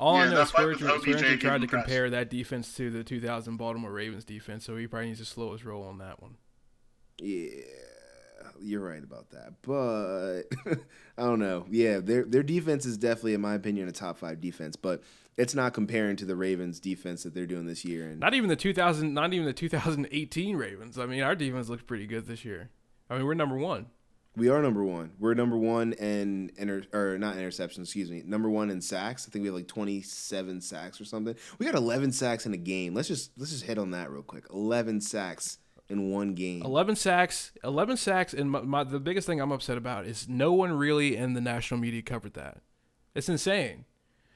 [0.00, 1.68] All I Yeah, know that is fight with Swearinger, OBJ Swearinger gave tried him to
[1.68, 1.84] press.
[1.84, 5.52] compare that defense to the 2000 Baltimore Ravens defense, so he probably needs to slow
[5.52, 6.36] his roll on that one.
[7.18, 7.62] Yeah,
[8.60, 9.54] you're right about that.
[9.62, 10.42] But
[11.16, 11.64] I don't know.
[11.70, 14.74] Yeah, their their defense is definitely, in my opinion, a top five defense.
[14.76, 15.02] But
[15.36, 18.08] it's not comparing to the Ravens defense that they're doing this year.
[18.08, 20.98] And Not even the 2000, not even the 2018 Ravens.
[20.98, 22.70] I mean, our defense looks pretty good this year.
[23.10, 23.86] I mean, we're number one.
[24.36, 25.12] we are number one.
[25.18, 27.82] We're number one in inter or not interceptions.
[27.82, 28.22] Excuse me.
[28.24, 29.26] Number one in sacks.
[29.28, 31.34] I think we have like 27 sacks or something.
[31.58, 32.94] We got 11 sacks in a game.
[32.94, 34.46] Let's just let's just hit on that real quick.
[34.50, 36.62] 11 sacks in one game.
[36.62, 40.52] 11 sacks, 11 sacks, and my, my, the biggest thing I'm upset about is no
[40.52, 42.58] one really in the national media covered that.
[43.14, 43.84] It's insane.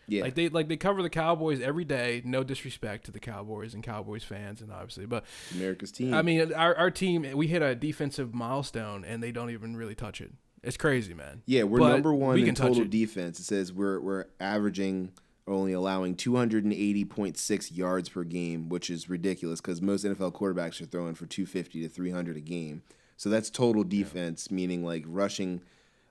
[0.08, 0.22] Yeah.
[0.22, 2.22] Like they like they cover the Cowboys every day.
[2.24, 6.14] No disrespect to the Cowboys and Cowboys fans, and obviously, but America's team.
[6.14, 9.94] I mean, our our team we hit a defensive milestone, and they don't even really
[9.94, 10.32] touch it.
[10.62, 11.42] It's crazy, man.
[11.46, 12.90] Yeah, we're But number one we in total it.
[12.90, 13.38] defense.
[13.38, 15.12] It says we're we're averaging
[15.46, 16.14] only allowing
[16.76, 21.82] 280.6 yards per game, which is ridiculous because most NFL quarterbacks are throwing for 250
[21.82, 22.82] to 300 a game.
[23.16, 25.62] So that's total defense, meaning like rushing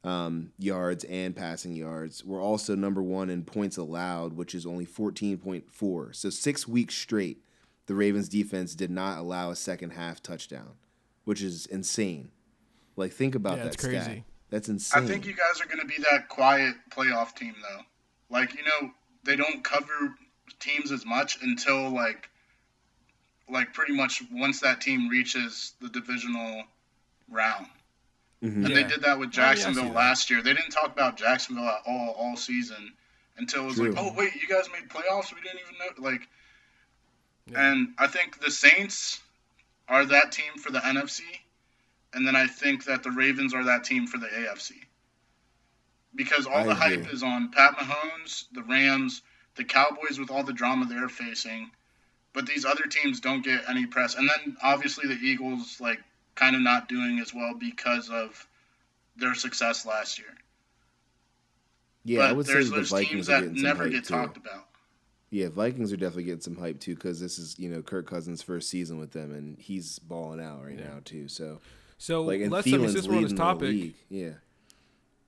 [0.03, 2.23] um, yards and passing yards.
[2.23, 6.15] We're also number one in points allowed, which is only 14.4.
[6.15, 7.43] So six weeks straight,
[7.87, 10.71] the Ravens defense did not allow a second half touchdown,
[11.25, 12.31] which is insane.
[12.95, 14.03] Like think about Yeah, that it's stat.
[14.05, 14.23] crazy.
[14.49, 15.03] That's insane.
[15.03, 17.81] I think you guys are going to be that quiet playoff team, though.
[18.29, 18.91] Like, you know,
[19.25, 20.15] they don't cover
[20.59, 22.29] teams as much until like,
[23.49, 26.63] like pretty much once that team reaches the divisional
[27.29, 27.67] round.
[28.43, 28.65] Mhm.
[28.65, 28.75] And Yeah.
[28.75, 29.93] they did that with Oh, yeah, I see Jacksonville that.
[29.95, 30.41] last year.
[30.41, 32.93] They didn't talk about Jacksonville at all all season
[33.37, 33.91] until it was True.
[33.91, 35.33] like, oh wait, you guys made playoffs?
[35.33, 36.09] We didn't even know.
[36.09, 36.27] Like,
[37.47, 37.71] Yeah.
[37.71, 39.21] and I think the Saints
[39.87, 41.23] are that team for the NFC,
[42.13, 44.83] and then I think that the Ravens are that team for the AFC.
[46.15, 49.21] because all the hype is on Pat Mahomes, the Rams,
[49.55, 51.69] the Cowboys with all the drama they're facing,
[52.33, 54.15] but these other teams don't get any press.
[54.15, 56.01] And then obviously the Eagles like
[56.37, 58.47] kind of not doing as well because of
[59.17, 60.27] their success last year.
[62.05, 64.13] Yeah, but I would say the Vikings are getting never get too.
[64.13, 64.67] talked about.
[65.29, 68.41] Yeah, Vikings are definitely getting some hype too because this is you know Kirk Cousins'
[68.41, 70.85] first season with them and he's balling out right yeah.
[70.85, 71.27] now too.
[71.27, 71.59] So,
[71.97, 74.29] so like and let's Thielen's since we're on this topic, yeah,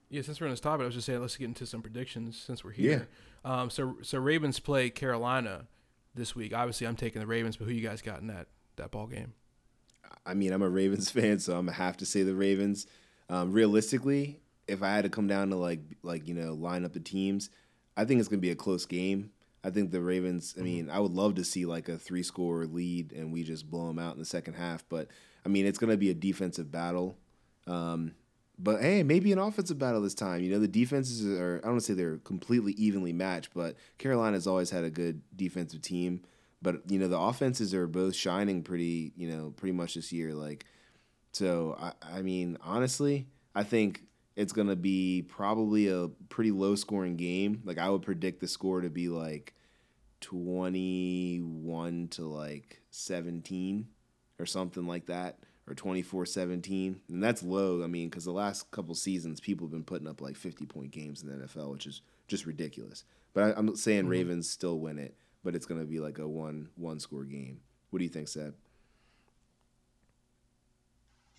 [0.09, 0.21] yeah.
[0.21, 2.63] Since we're on this topic, I was just saying let's get into some predictions since
[2.63, 3.09] we're here.
[3.43, 3.61] Yeah.
[3.61, 5.65] Um, so so Ravens play Carolina
[6.15, 6.53] this week.
[6.55, 9.33] Obviously, I'm taking the Ravens, but who you guys got in that that ball game?
[10.25, 12.87] I mean, I'm a Ravens fan, so I'm gonna have to say the Ravens.
[13.29, 16.93] Um, realistically, if I had to come down to like like you know line up
[16.93, 17.49] the teams,
[17.97, 19.31] I think it's gonna be a close game.
[19.63, 20.53] I think the Ravens.
[20.55, 20.65] I mm-hmm.
[20.65, 23.87] mean, I would love to see like a three score lead and we just blow
[23.87, 24.83] them out in the second half.
[24.87, 25.07] But
[25.45, 27.17] I mean, it's gonna be a defensive battle.
[27.67, 28.13] Um,
[28.57, 30.41] but hey, maybe an offensive battle this time.
[30.41, 31.61] You know, the defenses are.
[31.63, 36.23] I don't say they're completely evenly matched, but Carolina's always had a good defensive team.
[36.61, 39.13] But you know, the offenses are both shining pretty.
[39.15, 40.33] You know, pretty much this year.
[40.33, 40.65] Like,
[41.31, 42.17] so I.
[42.17, 44.03] I mean, honestly, I think
[44.35, 47.61] it's gonna be probably a pretty low scoring game.
[47.65, 49.53] Like I would predict the score to be like
[50.21, 53.87] twenty one to like seventeen
[54.39, 56.95] or something like that, or 24-17.
[57.09, 57.83] and that's low.
[57.83, 60.91] I mean, because the last couple seasons, people have been putting up like fifty point
[60.91, 63.03] games in the NFL, which is just ridiculous.
[63.33, 64.11] But I, am saying mm-hmm.
[64.11, 67.59] Ravens still win it, but it's gonna be like a one one score game.
[67.89, 68.53] What do you think, Seb?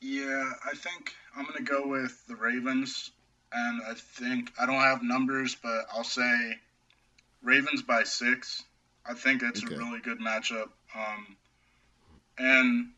[0.00, 3.10] Yeah, I think I'm gonna go with the Ravens,
[3.52, 6.58] and I think I don't have numbers, but I'll say
[7.42, 8.62] Ravens by six.
[9.06, 9.74] I think it's okay.
[9.74, 10.68] a really good matchup.
[10.94, 11.36] Um,
[12.38, 12.88] and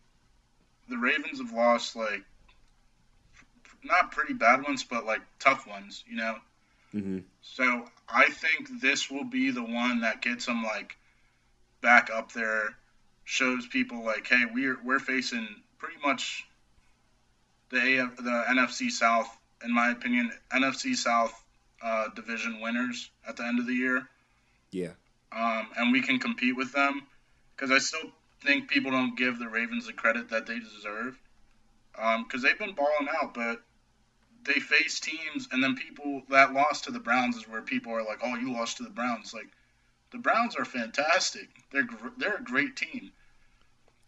[0.89, 2.23] the Ravens have lost like
[3.85, 6.37] not pretty bad ones, but like tough ones, you know.
[6.95, 7.19] Mm-hmm.
[7.41, 10.97] So I think this will be the one that gets them like
[11.81, 12.75] back up there,
[13.25, 15.49] shows people like, hey, we're we're facing
[15.79, 16.47] pretty much
[17.71, 19.29] the AF, the NFC South,
[19.65, 21.33] in my opinion, NFC South
[21.83, 24.07] uh, division winners at the end of the year.
[24.71, 24.93] Yeah.
[25.33, 27.03] Um, and we can compete with them
[27.57, 28.11] because I still
[28.45, 31.19] think people don't give the Ravens the credit that they deserve
[31.93, 33.63] because um, they've been balling out, but
[34.45, 38.05] they face teams and then people that lost to the Browns is where people are
[38.05, 39.49] like, "Oh, you lost to the Browns." Like
[40.11, 41.49] the Browns are fantastic.
[41.71, 43.13] They're they're a great team.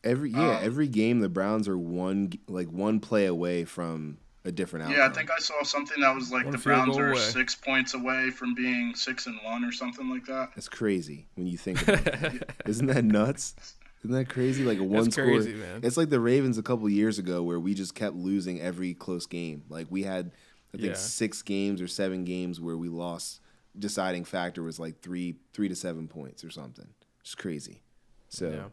[0.03, 4.53] Every yeah, um, every game the Browns are one like one play away from a
[4.53, 4.99] different outcome.
[4.99, 7.21] Yeah, I think I saw something that was like one the Browns are away.
[7.21, 10.51] six points away from being six and one or something like that.
[10.55, 12.51] That's crazy when you think about it.
[12.67, 13.55] Isn't that nuts?
[14.05, 14.65] Isn't that crazy?
[14.65, 15.25] Like a one score.
[15.25, 18.93] Crazy, it's like the Ravens a couple years ago where we just kept losing every
[18.93, 19.65] close game.
[19.71, 20.31] Like we had,
[20.75, 20.95] I think yeah.
[20.95, 23.41] six games or seven games where we lost.
[23.77, 26.87] Deciding factor was like three, three to seven points or something.
[27.25, 27.83] Just crazy.
[28.29, 28.51] So.
[28.51, 28.65] Yeah.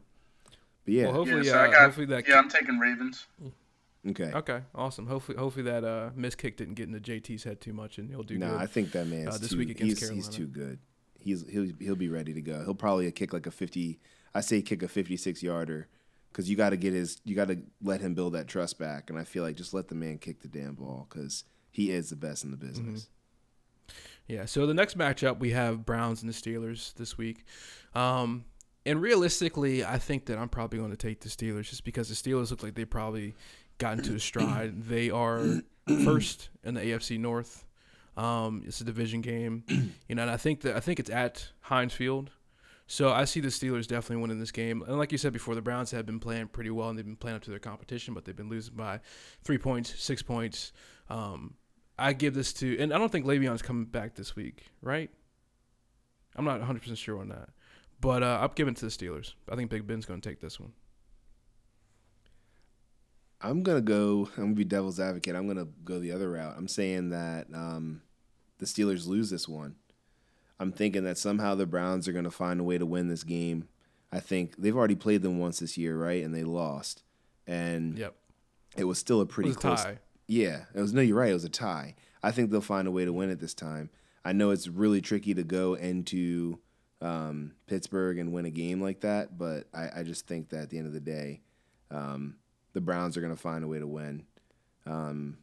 [0.83, 2.27] But yeah, well, hopefully, yeah, so uh, got, hopefully that.
[2.27, 3.27] Yeah, I'm taking Ravens.
[4.09, 4.31] Okay.
[4.33, 4.61] Okay.
[4.73, 5.05] Awesome.
[5.07, 8.23] Hopefully, hopefully that uh, miss kick didn't get into JT's head too much, and he'll
[8.23, 8.35] do.
[8.35, 8.41] Good.
[8.41, 10.25] No, nah, I think that man uh, this too, week against he's, Carolina.
[10.25, 10.79] He's too good.
[11.21, 12.63] He's he'll he'll be ready to go.
[12.63, 13.99] He'll probably kick like a fifty.
[14.33, 15.87] I say kick a fifty-six yarder,
[16.31, 17.21] because you got to get his.
[17.23, 19.87] You got to let him build that trust back, and I feel like just let
[19.87, 23.03] the man kick the damn ball because he is the best in the business.
[23.03, 23.95] Mm-hmm.
[24.27, 24.45] Yeah.
[24.45, 27.43] So the next matchup we have Browns and the Steelers this week.
[27.93, 28.45] Um,
[28.85, 32.15] and realistically, I think that I'm probably going to take the Steelers just because the
[32.15, 33.35] Steelers look like they probably
[33.77, 34.83] got into a stride.
[34.83, 35.61] They are
[36.03, 37.65] first in the AFC North.
[38.17, 39.63] Um, it's a division game,
[40.07, 42.31] you know, and I think that I think it's at Heinz Field.
[42.87, 44.83] So I see the Steelers definitely winning this game.
[44.85, 47.15] And like you said before, the Browns have been playing pretty well and they've been
[47.15, 48.99] playing up to their competition, but they've been losing by
[49.45, 50.73] three points, six points.
[51.09, 51.53] Um,
[51.97, 55.09] I give this to, and I don't think Le'Veon's coming back this week, right?
[56.35, 57.49] I'm not 100% sure on that.
[58.01, 59.35] But uh, I'm giving to the Steelers.
[59.49, 60.73] I think Big Ben's going to take this one.
[63.43, 64.29] I'm gonna go.
[64.37, 65.35] I'm gonna be devil's advocate.
[65.35, 66.55] I'm gonna go the other route.
[66.57, 68.01] I'm saying that um,
[68.59, 69.75] the Steelers lose this one.
[70.59, 73.67] I'm thinking that somehow the Browns are gonna find a way to win this game.
[74.11, 76.23] I think they've already played them once this year, right?
[76.23, 77.03] And they lost.
[77.47, 78.15] And yep.
[78.77, 79.83] it was still a pretty a close.
[79.83, 79.99] Tie.
[80.27, 80.93] Yeah, it was.
[80.93, 81.31] No, you're right.
[81.31, 81.95] It was a tie.
[82.23, 83.89] I think they'll find a way to win it this time.
[84.23, 86.59] I know it's really tricky to go into
[87.01, 89.37] um, Pittsburgh and win a game like that.
[89.37, 91.41] But I, I, just think that at the end of the day,
[91.89, 92.35] um,
[92.73, 94.25] the Browns are going to find a way to win.
[94.85, 95.37] Um,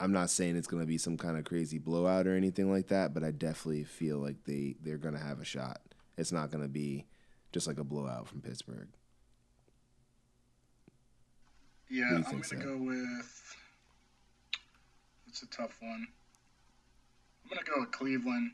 [0.00, 2.88] I'm not saying it's going to be some kind of crazy blowout or anything like
[2.88, 5.80] that, but I definitely feel like they they're going to have a shot.
[6.16, 7.06] It's not going to be
[7.52, 8.88] just like a blowout from Pittsburgh.
[11.88, 13.56] Yeah, I'm going to go with.
[15.28, 16.06] It's a tough one.
[17.44, 18.52] I'm gonna go with Cleveland.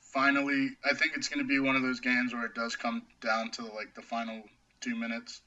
[0.00, 3.50] Finally, I think it's gonna be one of those games where it does come down
[3.52, 4.42] to like the final
[4.80, 5.42] two minutes.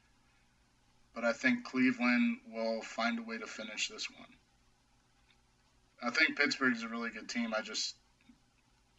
[1.16, 4.28] But I think Cleveland will find a way to finish this one.
[6.04, 7.54] I think Pittsburgh's a really good team.
[7.58, 7.96] I just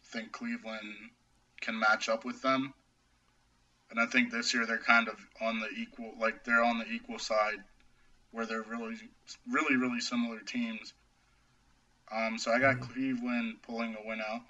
[0.05, 0.95] think Cleveland
[1.61, 2.73] can match up with them.
[3.91, 6.91] And I think this year they're kind of on the equal, like they're on the
[6.91, 7.63] equal side,
[8.31, 8.95] where they're really,
[9.49, 10.93] really, really similar teams.
[12.11, 12.91] Um, so I got mm-hmm.
[12.91, 14.41] Cleveland pulling a win out.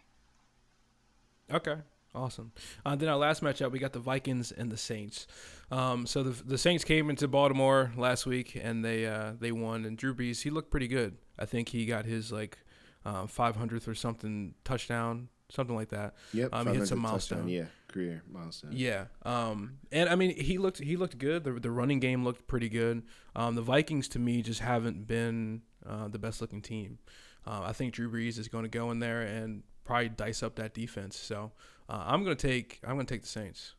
[1.52, 1.76] Okay,
[2.16, 2.52] awesome.
[2.86, 5.28] Uh, then our last matchup, we got the Vikings and the Saints.
[5.70, 9.86] Um, so the the Saints came into Baltimore last week and they uh, they won.
[9.86, 11.18] And Drew Brees, he looked pretty good.
[11.38, 12.58] I think he got his like
[13.06, 16.16] uh, 500th or something touchdown, something like that.
[16.34, 17.48] Yep, um, he hit some milestone.
[17.48, 18.72] Yeah, career milestone.
[18.74, 21.44] Yeah, um, and I mean he looked he looked good.
[21.44, 23.04] The the running game looked pretty good.
[23.36, 27.00] Um, the Vikings to me just haven't been uh, the best looking team.
[27.46, 30.56] Uh, I think Drew Brees is going to go in there and probably dice up
[30.56, 31.18] that defense.
[31.18, 31.52] So
[31.90, 33.74] uh, I'm going to take I'm going to take the Saints.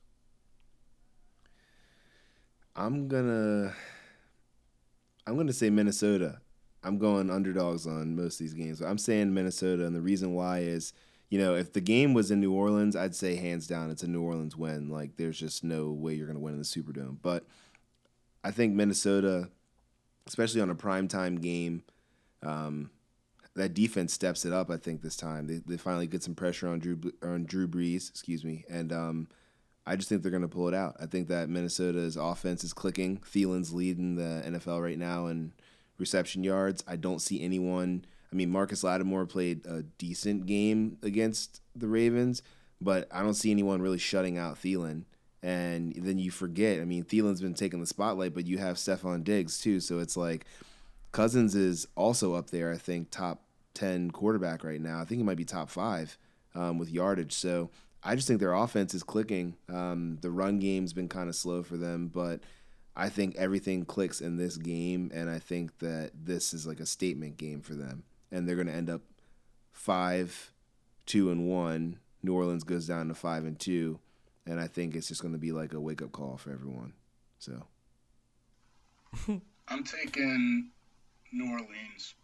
[2.78, 3.74] I'm gonna
[5.26, 6.40] I'm gonna say Minnesota.
[6.84, 8.80] I'm going underdogs on most of these games.
[8.80, 10.92] I'm saying Minnesota, and the reason why is,
[11.28, 14.08] you know, if the game was in New Orleans, I'd say hands down it's a
[14.08, 14.88] New Orleans win.
[14.88, 17.16] Like, there's just no way you're to win in the Superdome.
[17.20, 17.44] But
[18.44, 19.48] I think Minnesota,
[20.28, 21.82] especially on a primetime game,
[22.44, 22.90] um,
[23.56, 24.70] that defense steps it up.
[24.70, 28.08] I think this time they, they finally get some pressure on Drew on Drew Brees,
[28.08, 29.28] excuse me, and um,
[29.88, 30.96] I just think they're going to pull it out.
[31.00, 33.18] I think that Minnesota's offense is clicking.
[33.18, 35.52] Thielen's leading the NFL right now in
[35.96, 36.84] reception yards.
[36.86, 38.04] I don't see anyone.
[38.30, 42.42] I mean, Marcus Lattimore played a decent game against the Ravens,
[42.80, 45.04] but I don't see anyone really shutting out Thielen.
[45.42, 49.24] And then you forget, I mean, Thielen's been taking the spotlight, but you have Stefon
[49.24, 49.80] Diggs too.
[49.80, 50.44] So it's like
[51.12, 55.00] Cousins is also up there, I think, top 10 quarterback right now.
[55.00, 56.18] I think he might be top five
[56.54, 57.32] um, with yardage.
[57.32, 57.70] So
[58.02, 59.56] I just think their offense is clicking.
[59.68, 62.40] Um, the run game's been kind of slow for them, but
[62.94, 66.86] I think everything clicks in this game, and I think that this is like a
[66.86, 69.02] statement game for them, and they're going to end up
[69.72, 70.52] five,
[71.06, 71.98] two, and one.
[72.22, 73.98] New Orleans goes down to five and two,
[74.46, 76.92] and I think it's just going to be like a wake up call for everyone.
[77.38, 77.66] So,
[79.68, 80.70] I'm taking
[81.32, 82.14] New Orleans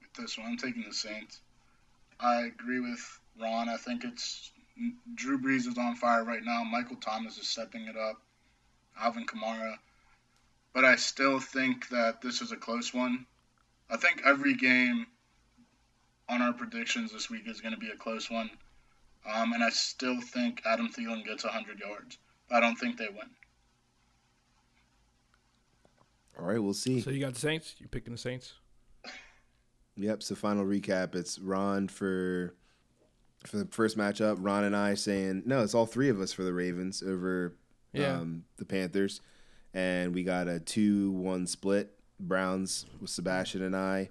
[0.00, 0.48] with this one.
[0.48, 1.40] I'm taking the Saints.
[2.18, 3.68] I agree with Ron.
[3.68, 4.50] I think it's
[5.14, 6.64] Drew Brees is on fire right now.
[6.64, 8.20] Michael Thomas is stepping it up.
[9.00, 9.76] Alvin Kamara
[10.74, 13.24] but I still think that this is a close one.
[13.88, 15.06] I think every game
[16.28, 18.50] on our predictions this week is going to be a close one.
[19.32, 22.18] Um, and I still think Adam Thielen gets 100 yards.
[22.48, 23.30] But I don't think they win.
[26.38, 27.00] All right, we'll see.
[27.00, 27.76] So you got the Saints?
[27.78, 28.54] You picking the Saints?
[29.96, 30.24] Yep.
[30.24, 32.56] So final recap: It's Ron for
[33.46, 34.36] for the first matchup.
[34.40, 35.62] Ron and I saying no.
[35.62, 37.54] It's all three of us for the Ravens over
[37.92, 38.16] yeah.
[38.16, 39.20] um, the Panthers
[39.74, 41.90] and we got a two-one split.
[42.20, 44.08] Browns with Sebastian and I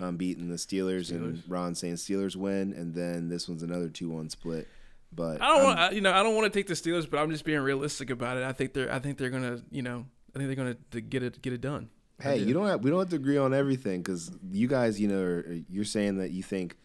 [0.00, 3.88] um, beating the Steelers, Steelers, and Ron saying Steelers win, and then this one's another
[3.88, 4.66] two-one split.
[5.12, 7.30] But I don't want, you know, I don't want to take the Steelers, but I'm
[7.30, 8.42] just being realistic about it.
[8.42, 10.04] I think they're, I think they're gonna, you know,
[10.34, 11.90] I think they're gonna to get it, get it done.
[12.20, 15.06] Hey, you don't have, we don't have to agree on everything because you guys, you
[15.06, 16.76] know, are, you're saying that you think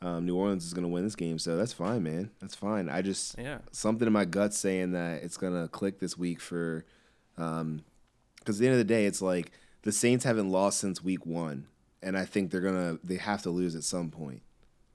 [0.00, 2.30] um, New Orleans is going to win this game, so that's fine, man.
[2.40, 2.88] That's fine.
[2.88, 3.58] I just yeah.
[3.72, 6.84] something in my gut saying that it's going to click this week for
[7.34, 7.84] because um,
[8.46, 11.66] at the end of the day, it's like the Saints haven't lost since week one,
[12.02, 14.42] and I think they're gonna they have to lose at some point.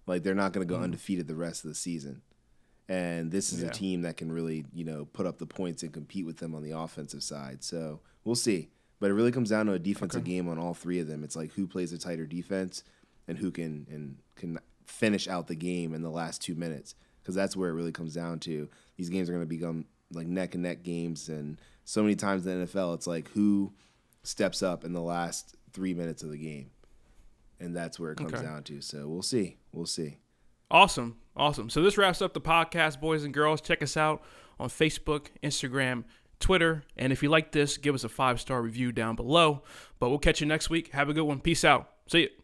[0.05, 0.83] Like they're not gonna go mm.
[0.83, 2.21] undefeated the rest of the season.
[2.89, 3.69] And this is yeah.
[3.69, 6.53] a team that can really, you know, put up the points and compete with them
[6.53, 7.63] on the offensive side.
[7.63, 8.69] So we'll see.
[8.99, 10.31] But it really comes down to a defensive okay.
[10.31, 11.23] game on all three of them.
[11.23, 12.83] It's like who plays a tighter defense
[13.27, 17.35] and who can and can finish out the game in the last two minutes because
[17.35, 18.69] that's where it really comes down to.
[18.97, 22.45] These games are going to become like neck and neck games, and so many times
[22.45, 23.73] in the NFL, it's like who
[24.23, 26.71] steps up in the last three minutes of the game,
[27.59, 28.43] and that's where it comes okay.
[28.43, 28.81] down to.
[28.81, 30.17] So we'll see, we'll see.
[30.69, 31.69] Awesome, awesome.
[31.69, 33.61] So this wraps up the podcast, boys and girls.
[33.61, 34.21] Check us out
[34.59, 36.03] on Facebook, Instagram,
[36.39, 39.63] Twitter, and if you like this, give us a five star review down below.
[39.99, 40.91] But we'll catch you next week.
[40.91, 41.39] Have a good one.
[41.39, 41.89] Peace out.
[42.07, 42.42] See you.